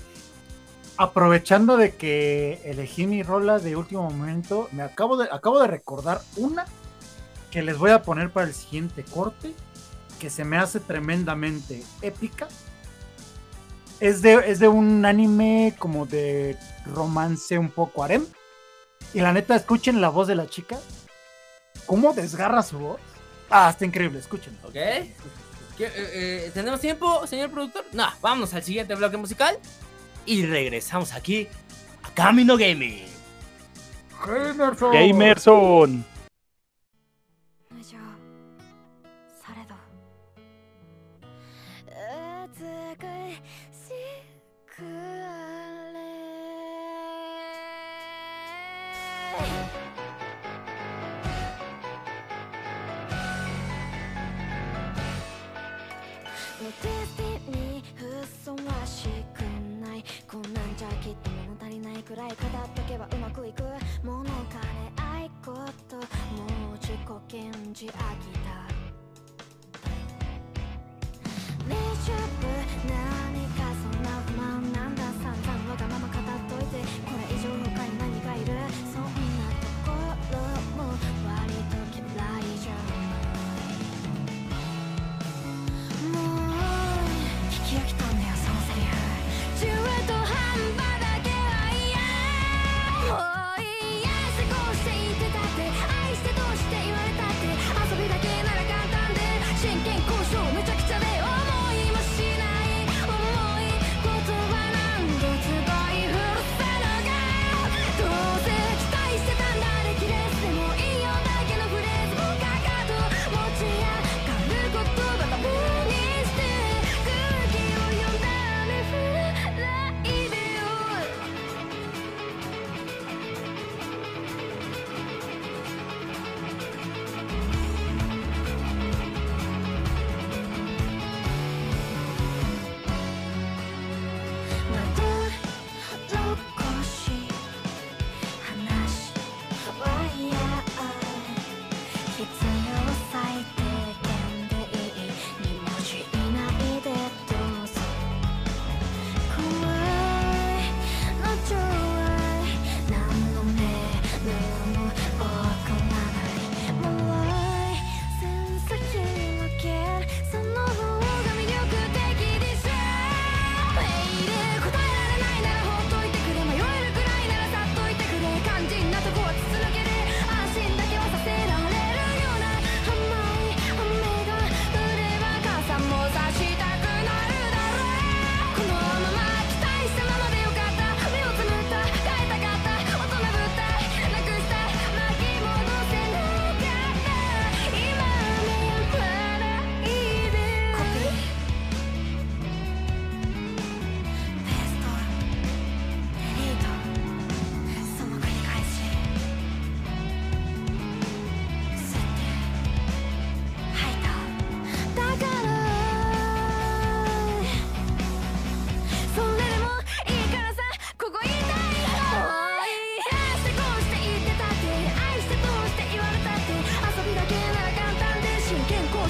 [1.01, 6.21] aprovechando de que elegí mi rola de último momento, me acabo de, acabo de recordar
[6.37, 6.67] una
[7.51, 9.55] que les voy a poner para el siguiente corte,
[10.19, 12.49] que se me hace tremendamente épica.
[13.99, 18.27] Es de, es de un anime como de romance un poco harem.
[19.15, 20.79] Y la neta, escuchen la voz de la chica.
[21.87, 23.01] ¿Cómo desgarra su voz?
[23.49, 24.55] Ah, está increíble, escuchen.
[24.65, 24.75] ¿Ok?
[24.75, 25.07] ¿Qué,
[25.79, 27.87] eh, eh, ¿Tenemos tiempo, señor productor?
[27.93, 29.59] No, vamos al siguiente bloque musical
[30.27, 31.49] y regresamos aquí
[32.03, 33.05] a Camino Gaming.
[34.27, 34.93] Gamerson.
[34.93, 36.05] Gamerson
[62.91, 63.63] けばうまくいく。
[64.03, 64.35] 物金
[64.97, 65.55] 愛こ
[65.89, 65.97] と。
[65.97, 66.03] も
[66.75, 66.97] う自己
[67.29, 68.50] 顕示飽きた。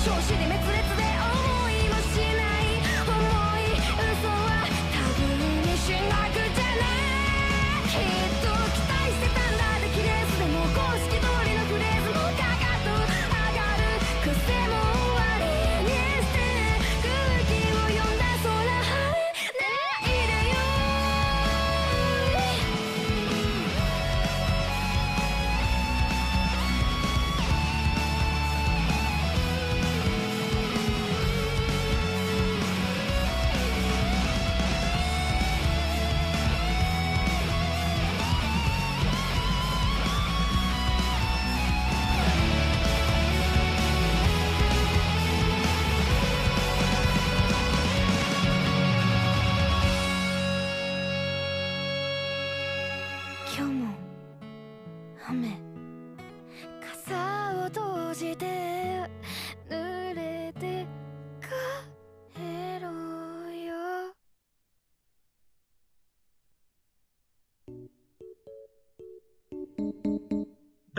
[0.03, 0.40] 小心。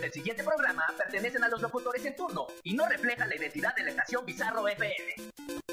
[0.00, 3.84] del siguiente programa pertenecen a los locutores en turno y no reflejan la identidad de
[3.84, 5.63] la estación Bizarro FM.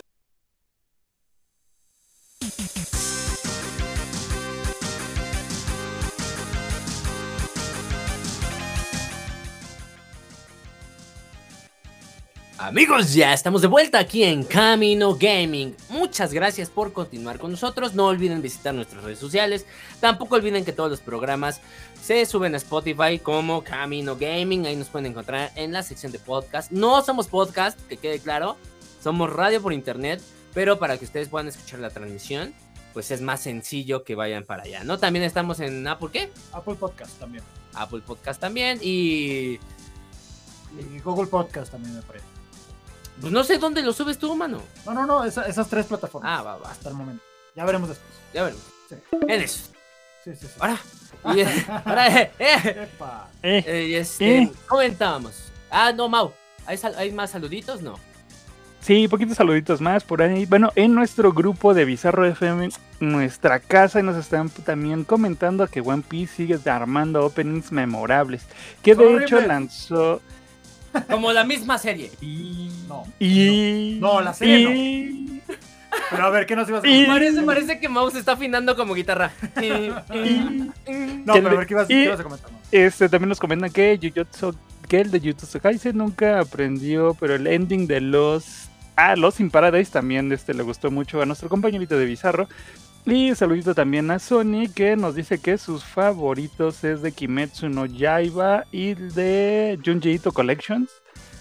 [12.62, 15.76] Amigos, ya estamos de vuelta aquí en Camino Gaming.
[15.90, 17.96] Muchas gracias por continuar con nosotros.
[17.96, 19.66] No olviden visitar nuestras redes sociales.
[20.00, 21.60] Tampoco olviden que todos los programas
[22.00, 24.68] se suben a Spotify como Camino Gaming.
[24.68, 26.70] Ahí nos pueden encontrar en la sección de podcast.
[26.70, 28.58] No somos podcast, que quede claro.
[29.02, 30.22] Somos radio por internet.
[30.54, 32.54] Pero para que ustedes puedan escuchar la transmisión,
[32.94, 35.00] pues es más sencillo que vayan para allá, ¿no?
[35.00, 36.30] También estamos en Apple, ¿qué?
[36.52, 37.44] Apple Podcast también.
[37.74, 38.78] Apple Podcast también.
[38.84, 39.60] Y
[40.78, 42.31] Y Google Podcast también me parece.
[43.22, 44.62] Pues no sé dónde lo subes tú, mano.
[44.86, 46.40] No, no, no, esa- esas tres plataformas.
[46.40, 46.72] Ah, va, va.
[46.72, 47.24] Hasta el momento.
[47.56, 48.12] Ya veremos después.
[48.34, 48.64] Ya veremos.
[48.90, 48.96] Sí.
[49.28, 49.60] En eso.
[50.24, 50.54] Sí, sí, sí.
[50.60, 50.78] Ahora.
[51.36, 53.30] Y, eh, ahora, eh, eh, Epa.
[53.44, 54.52] Eh, eh, y este, Eh.
[54.68, 55.52] comentábamos.
[55.70, 56.34] Ah, no, Mau.
[56.66, 57.82] ¿Hay, sal- ¿Hay más saluditos?
[57.82, 57.96] No.
[58.80, 60.46] Sí, poquitos saluditos más por ahí.
[60.48, 62.70] Bueno, en nuestro grupo de Bizarro FM,
[63.00, 68.42] nuestra casa, y nos están también comentando que One Piece sigue armando openings memorables.
[68.82, 70.22] Que de hecho lanzó.
[71.10, 72.12] Como la misma serie.
[72.88, 73.04] No.
[73.20, 73.98] Y.
[74.02, 74.72] No, la serie no.
[74.72, 75.42] y-
[76.10, 77.16] Pero a ver, ¿qué nos ibas a Y- comentar?
[77.16, 79.32] Parece, parece que Mau se está afinando como guitarra.
[81.26, 82.50] No, que pero a ver, ¿qué ibas, y- qué ibas a comentar?
[82.72, 84.56] Este también nos comentan que Jujutsu,
[84.88, 89.50] que el de Jujutsu Kaisen nunca aprendió, pero el ending de los ah, los in
[89.52, 92.48] Paradise también este le gustó mucho a nuestro compañerito de Bizarro.
[93.06, 97.88] Y saludito también a Sony que nos dice que sus favoritos es de Kimetsu no
[97.88, 100.92] Yaiba y de Junji Ito Collections.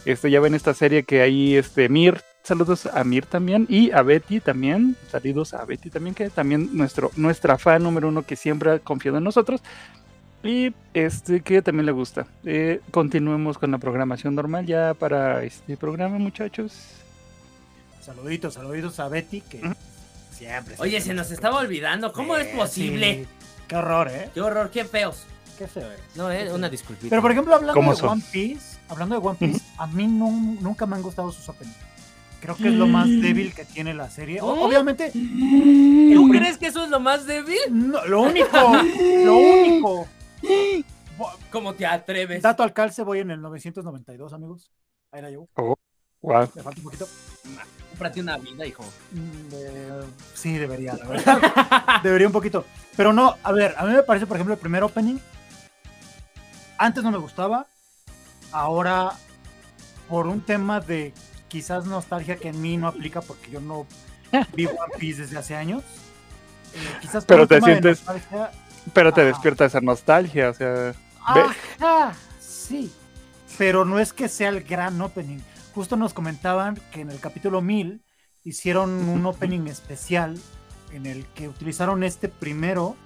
[0.07, 4.01] Este ya ven esta serie que ahí este Mir, saludos a Mir también y a
[4.01, 8.71] Betty también, saludos a Betty también que también nuestro nuestra fan número uno que siempre
[8.71, 9.61] ha confiado en nosotros.
[10.43, 12.27] Y este que también le gusta.
[12.45, 16.73] Eh, continuemos con la programación normal ya para este programa, muchachos.
[18.01, 19.61] Saluditos, saluditos a Betty, que.
[20.41, 20.75] Siempre.
[20.79, 22.13] Oye, siempre se nos estaba olvidando.
[22.13, 23.15] ¿Cómo es posible?
[23.25, 23.29] sí.
[23.69, 24.31] Qué horror, ¿eh?
[24.35, 25.25] Qué horror, qué feos.
[25.57, 26.01] Qué feo es.
[26.17, 27.11] No, eh, Qué una disculpita.
[27.11, 28.09] Pero por ejemplo, hablando ¿Cómo de son?
[28.09, 31.77] One Piece, hablando de One Piece, a mí no- nunca me han gustado sus openings.
[32.41, 34.41] Creo que es lo más débil que tiene la serie.
[34.41, 34.67] O- ¿Oh?
[34.67, 35.19] Obviamente, ¿Tú
[36.33, 37.59] el crees que eso es lo más débil?
[37.71, 38.49] no, lo único,
[39.25, 40.09] lo único.
[41.53, 42.41] ¿Cómo te atreves?
[42.43, 44.71] Dato al calce, voy en el 992, amigos.
[45.13, 45.49] Ahí la llevo.
[46.23, 46.49] Wow.
[46.55, 47.07] Me falta un poquito.
[48.01, 48.83] Cómprate una vida, hijo.
[49.13, 50.01] Mm, eh,
[50.33, 52.01] sí, debería, la verdad.
[52.03, 52.65] debería un poquito.
[52.97, 55.19] Pero no, a ver, a mí me parece, por ejemplo, el primer opening.
[56.79, 57.67] Antes no me gustaba.
[58.53, 59.11] Ahora,
[60.09, 61.13] por un tema de
[61.49, 63.87] quizás nostalgia que en mí no aplica porque yo no
[64.55, 65.83] vi One Piece desde hace años.
[66.73, 68.51] eh, quizás por Pero un te tema de sientes- nostalgia,
[68.95, 69.29] Pero te Ajá.
[69.29, 70.95] despierta esa nostalgia, o sea.
[71.23, 72.91] Ajá, sí.
[73.59, 75.41] Pero no es que sea el gran opening.
[75.75, 78.03] Justo nos comentaban que en el capítulo 1000
[78.45, 80.39] hicieron un opening especial
[80.93, 82.97] en el que utilizaron este primero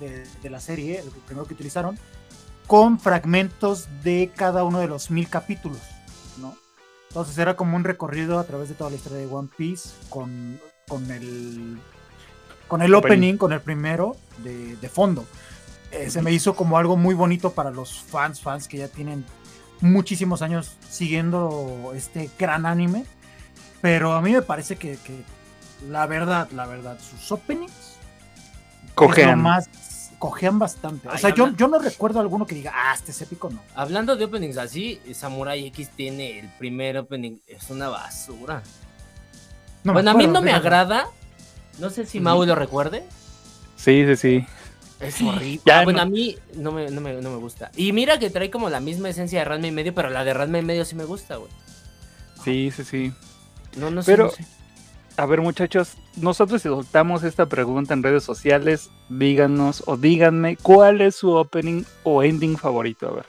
[0.00, 1.98] de, de la serie, el primero que utilizaron,
[2.66, 5.80] con fragmentos de cada uno de los mil capítulos,
[6.38, 6.56] ¿no?
[7.08, 10.60] Entonces era como un recorrido a través de toda la historia de One Piece con,
[10.88, 11.78] con el
[12.68, 13.16] con el Opening.
[13.16, 15.24] opening, con el primero de, de fondo.
[15.92, 19.24] Eh, se me hizo como algo muy bonito para los fans, fans que ya tienen
[19.80, 23.04] muchísimos años siguiendo este gran anime.
[23.80, 25.22] Pero a mí me parece que, que
[25.88, 27.96] la verdad, la verdad, sus openings
[28.94, 29.40] Cojean.
[29.40, 29.68] más
[30.18, 31.08] cojean bastante.
[31.08, 33.60] O sea, yo, yo no recuerdo alguno que diga, ah, este es épico, no.
[33.74, 38.62] Hablando de openings así, Samurai X tiene el primer opening, es una basura.
[39.84, 41.06] No bueno, a mí no me agrada.
[41.78, 43.04] No sé si Mau lo recuerde.
[43.76, 44.46] Sí, sí, sí.
[45.00, 45.60] Es horrible.
[45.66, 47.70] Ya Ah, bueno, no- a mí no me, no, me, no me gusta.
[47.76, 50.32] Y mira que trae como la misma esencia de Ranma y medio, pero la de
[50.34, 51.50] Ranma y medio sí me gusta, güey.
[52.44, 53.12] Sí, sí, sí.
[53.76, 54.12] No, no sé.
[54.12, 54.44] Pero- sé.
[55.18, 61.00] A ver, muchachos, nosotros si soltamos esta pregunta en redes sociales, díganos o díganme cuál
[61.00, 63.08] es su opening o ending favorito.
[63.08, 63.26] A ver.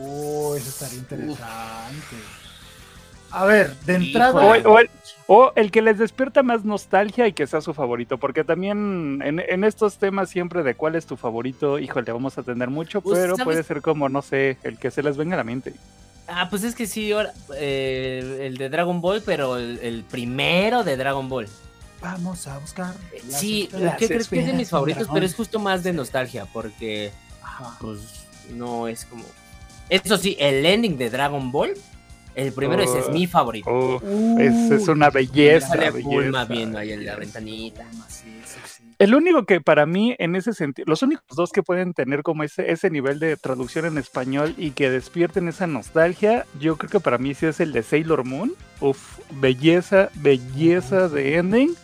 [0.00, 2.16] Oh, eso estaría interesante.
[3.30, 4.32] A ver, de entrada.
[4.40, 4.90] O, o el,
[5.26, 9.38] o el que les despierta más nostalgia y que sea su favorito, porque también en,
[9.40, 13.18] en estos temas siempre de cuál es tu favorito, híjole, vamos a tener mucho, Pues,
[13.18, 13.44] pero ¿sabes?
[13.44, 15.74] puede ser como, no sé, el que se les venga a la mente.
[16.26, 20.84] Ah, pues es que sí, ahora, eh, el de Dragon Ball, pero el, el primero
[20.84, 21.48] de Dragon Ball.
[22.00, 22.94] Vamos a buscar.
[23.28, 23.68] las Sí,
[23.98, 25.00] ¿qué crees que es de mis favoritos?
[25.04, 25.14] dragón.
[25.14, 27.12] Pero es justo más de nostalgia, porque
[27.42, 27.76] Ajá.
[27.80, 27.98] pues
[28.54, 29.24] no es como...
[29.88, 31.72] Eso sí, el ending de Dragon Ball,
[32.34, 33.12] el primero ese es Oh.
[33.12, 33.70] mi favorito.
[33.70, 34.00] Oh,
[34.38, 35.68] es, es una belleza.
[35.68, 36.44] Sale belleza.
[36.46, 37.84] Viendo ahí en la ventanita.
[38.08, 38.82] Sí, sí, sí.
[38.98, 42.42] El único que para mí en ese sentido, los únicos dos que pueden tener como
[42.42, 47.00] ese, ese nivel de traducción en español y que despierten esa nostalgia, yo creo que
[47.00, 48.52] para mí sí es el de Sailor Moon.
[48.80, 51.74] Uf, belleza, belleza de ending.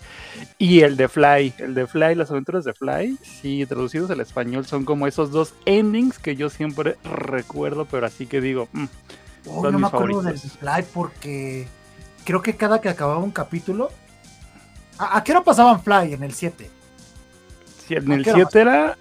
[0.58, 4.66] Y el de Fly, el de Fly, las aventuras de Fly, sí, traducidos al español,
[4.66, 8.84] son como esos dos endings que yo siempre recuerdo, pero así que digo, mm,
[9.46, 10.38] Oh, no me acuerdo del.
[10.38, 11.66] Fly porque
[12.24, 13.90] creo que cada que acababa un capítulo.
[14.98, 16.70] ¿A, a qué hora pasaban Fly en el 7?
[17.86, 18.98] Si en ¿A el qué hora 7 era.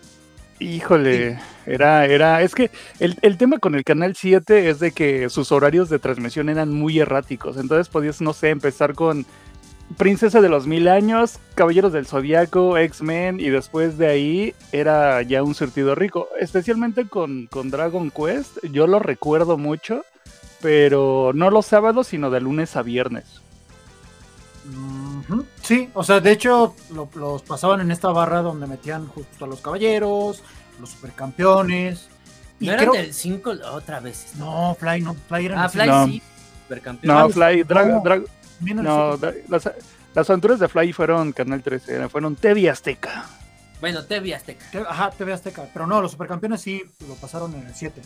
[0.60, 5.30] Híjole, era, era, es que el, el tema con el canal 7 es de que
[5.30, 7.58] sus horarios de transmisión eran muy erráticos.
[7.58, 9.26] Entonces podías, no sé, empezar con
[9.98, 15.44] Princesa de los Mil Años, Caballeros del Zodiaco, X-Men, y después de ahí era ya
[15.44, 16.30] un surtido rico.
[16.40, 20.06] Especialmente con, con Dragon Quest, yo lo recuerdo mucho,
[20.64, 23.26] pero no los sábados, sino de lunes a viernes.
[25.62, 29.48] Sí, o sea, de hecho lo- los pasaban en esta barra donde metían justo a
[29.48, 30.42] los caballeros,
[30.80, 32.08] los supercampeones.
[32.60, 34.34] Y ¿No eran creo- del 5 otra vez?
[34.38, 36.06] No, Fly no, Fly era en Ah, Fly No.
[36.06, 36.22] sí.
[36.64, 37.14] Supercampeón.
[37.16, 39.18] No, Ah, Fly, no.
[39.18, 39.70] Dra- las,
[40.16, 43.26] las aventuras de Fly fueron Canal 13, fueron TV Azteca.
[43.82, 44.66] Bueno, TV Azteca.
[44.72, 45.66] Te- Ajá, TV Azteca.
[45.74, 48.02] Pero no, los supercampeones sí lo pasaron en el 7.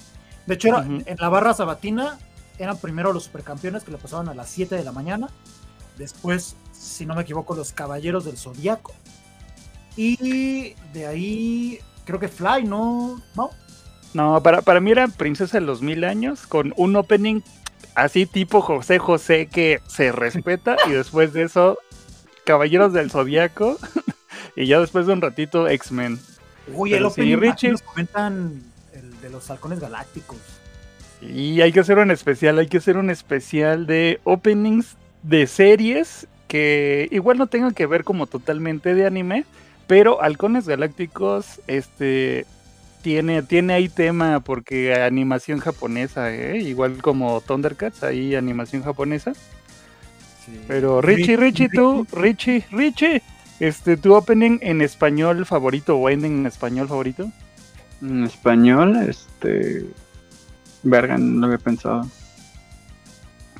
[0.47, 2.17] De hecho, era, en la barra sabatina
[2.59, 5.29] eran primero los supercampeones que lo pasaban a las 7 de la mañana.
[5.97, 8.93] Después, si no me equivoco, los caballeros del zodiaco.
[9.95, 13.21] Y de ahí, creo que Fly, ¿no?
[13.35, 13.49] ¿No?
[14.13, 17.41] No, para, para mí era Princesa de los Mil Años con un opening
[17.95, 21.77] así tipo José José que se respeta y después de eso
[22.45, 23.77] Caballeros del Zodiaco
[24.55, 26.19] y ya después de un ratito X-Men.
[26.73, 27.71] Uy, Pero el opening aquí Richie.
[27.71, 30.37] nos comentan el de los halcones galácticos.
[31.21, 36.27] Y hay que hacer un especial, hay que hacer un especial de openings de series
[36.47, 39.45] que igual no tengan que ver como totalmente de anime,
[39.87, 42.45] pero Halcones Galácticos, este,
[43.01, 46.59] tiene, tiene ahí tema porque animación japonesa, ¿eh?
[46.59, 49.33] igual como Thundercats, ahí animación japonesa.
[50.67, 53.21] Pero Richie, Richie, tú, Richie, Richie,
[53.59, 57.29] este, tu opening en español favorito o ending en español favorito.
[58.01, 59.85] En español, este.
[60.83, 62.07] Verga, no lo había pensado.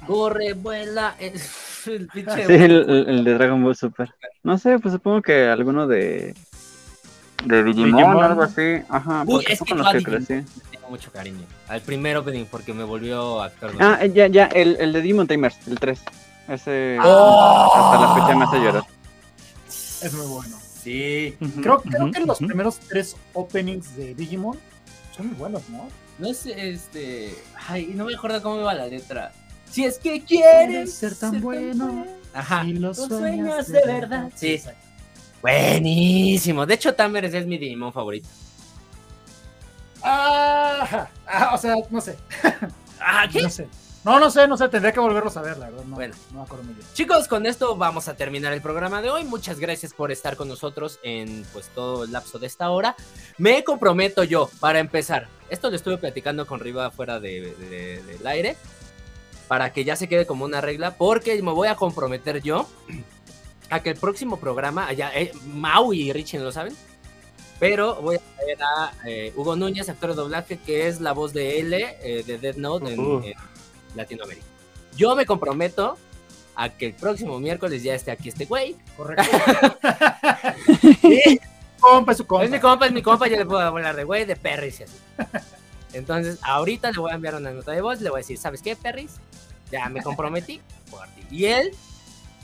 [0.05, 1.15] Corre, vuela.
[1.19, 1.33] eh,
[1.87, 4.13] el pinche- Sí, el, el- el de Dragon Ball Super.
[4.43, 6.33] No sé, pues supongo que alguno de.
[7.45, 8.23] De Digimon, Digimon.
[8.23, 8.81] algo así.
[8.89, 10.43] Ajá, Uy, es que con los que crecí.
[10.71, 11.45] tengo mucho cariño.
[11.67, 13.77] Al primer opening porque me volvió actor.
[13.77, 16.01] de- Ah, eh, ya, ya, el, el de Demon Tamers, el 3.
[16.47, 16.97] Ese.
[17.03, 17.71] ¡Oh!
[17.75, 18.83] Hasta la fecha me hace llorar.
[19.67, 20.57] Es muy bueno.
[20.81, 21.35] Sí.
[21.61, 24.57] Creo, creo que los primeros tres openings de Digimon
[25.15, 25.89] son muy buenos, ¿no?
[26.19, 27.35] No sé, este.
[27.67, 29.31] Ay, no me acuerdo cómo iba la letra.
[29.69, 32.63] Si es que quieres ser tan bueno, Ajá.
[32.63, 34.09] Lo Los sueños de de verdad.
[34.23, 34.31] verdad.
[34.35, 34.81] Sí, exacto.
[35.41, 36.65] Buenísimo.
[36.65, 38.27] De hecho, Tamers es mi Digimon favorito.
[40.01, 41.09] Ajá.
[41.25, 42.17] Ah, o sea, no sé.
[42.99, 43.43] Ah, ¿qué?
[43.43, 43.67] No sé.
[44.03, 44.67] No, no sé, no sé.
[44.69, 45.85] Tendría que volverlos a ver, la verdad.
[45.85, 46.15] No, Bueno.
[46.31, 46.87] no me acuerdo muy bien.
[46.93, 49.23] Chicos, con esto vamos a terminar el programa de hoy.
[49.23, 52.95] Muchas gracias por estar con nosotros en pues todo el lapso de esta hora.
[53.37, 58.27] Me comprometo yo, para empezar, esto lo estuve platicando con Riva fuera de, de- del
[58.27, 58.55] aire.
[59.47, 62.67] para que ya se quede como una regla, porque me voy a comprometer yo
[63.69, 66.75] a que el próximo programa, ya, eh, Mau y Richie no lo saben,
[67.59, 71.31] pero voy a traer a eh, Hugo Núñez, actor de doblaje, que es la voz
[71.33, 73.23] de L eh, de Dead Note en, Uh.
[73.23, 73.33] en
[73.95, 74.45] Latinoamérica.
[74.95, 75.97] Yo me comprometo
[76.55, 78.75] a que el próximo miércoles ya esté aquí este güey.
[78.97, 79.23] Correcto.
[81.03, 81.39] Y
[81.77, 82.45] compa, es su compa.
[82.45, 84.83] es mi compa, es mi compa, yo le puedo hablar de güey, de perris y
[84.83, 84.97] así.
[85.93, 88.61] Entonces, ahorita le voy a enviar una nota de voz, le voy a decir, ¿sabes
[88.61, 89.15] qué, perris?
[89.71, 91.23] Ya me comprometí por ti.
[91.31, 91.71] Y él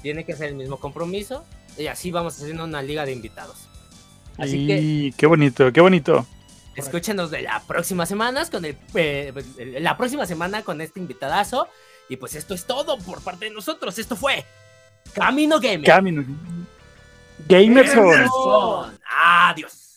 [0.01, 1.43] tiene que hacer el mismo compromiso,
[1.77, 3.67] y así vamos haciendo una liga de invitados.
[4.37, 6.25] Así que Y qué bonito, qué bonito.
[6.75, 9.33] escúchenos de la próxima semana con el, eh,
[9.79, 11.67] la próxima semana con este invitadazo.
[12.09, 13.97] Y pues esto es todo por parte de nosotros.
[13.97, 14.43] Esto fue
[15.13, 15.83] Camino Gamer.
[15.85, 16.23] Camino.
[17.47, 18.09] Gamerson.
[18.09, 18.99] Gamerson.
[19.13, 19.92] Adiós.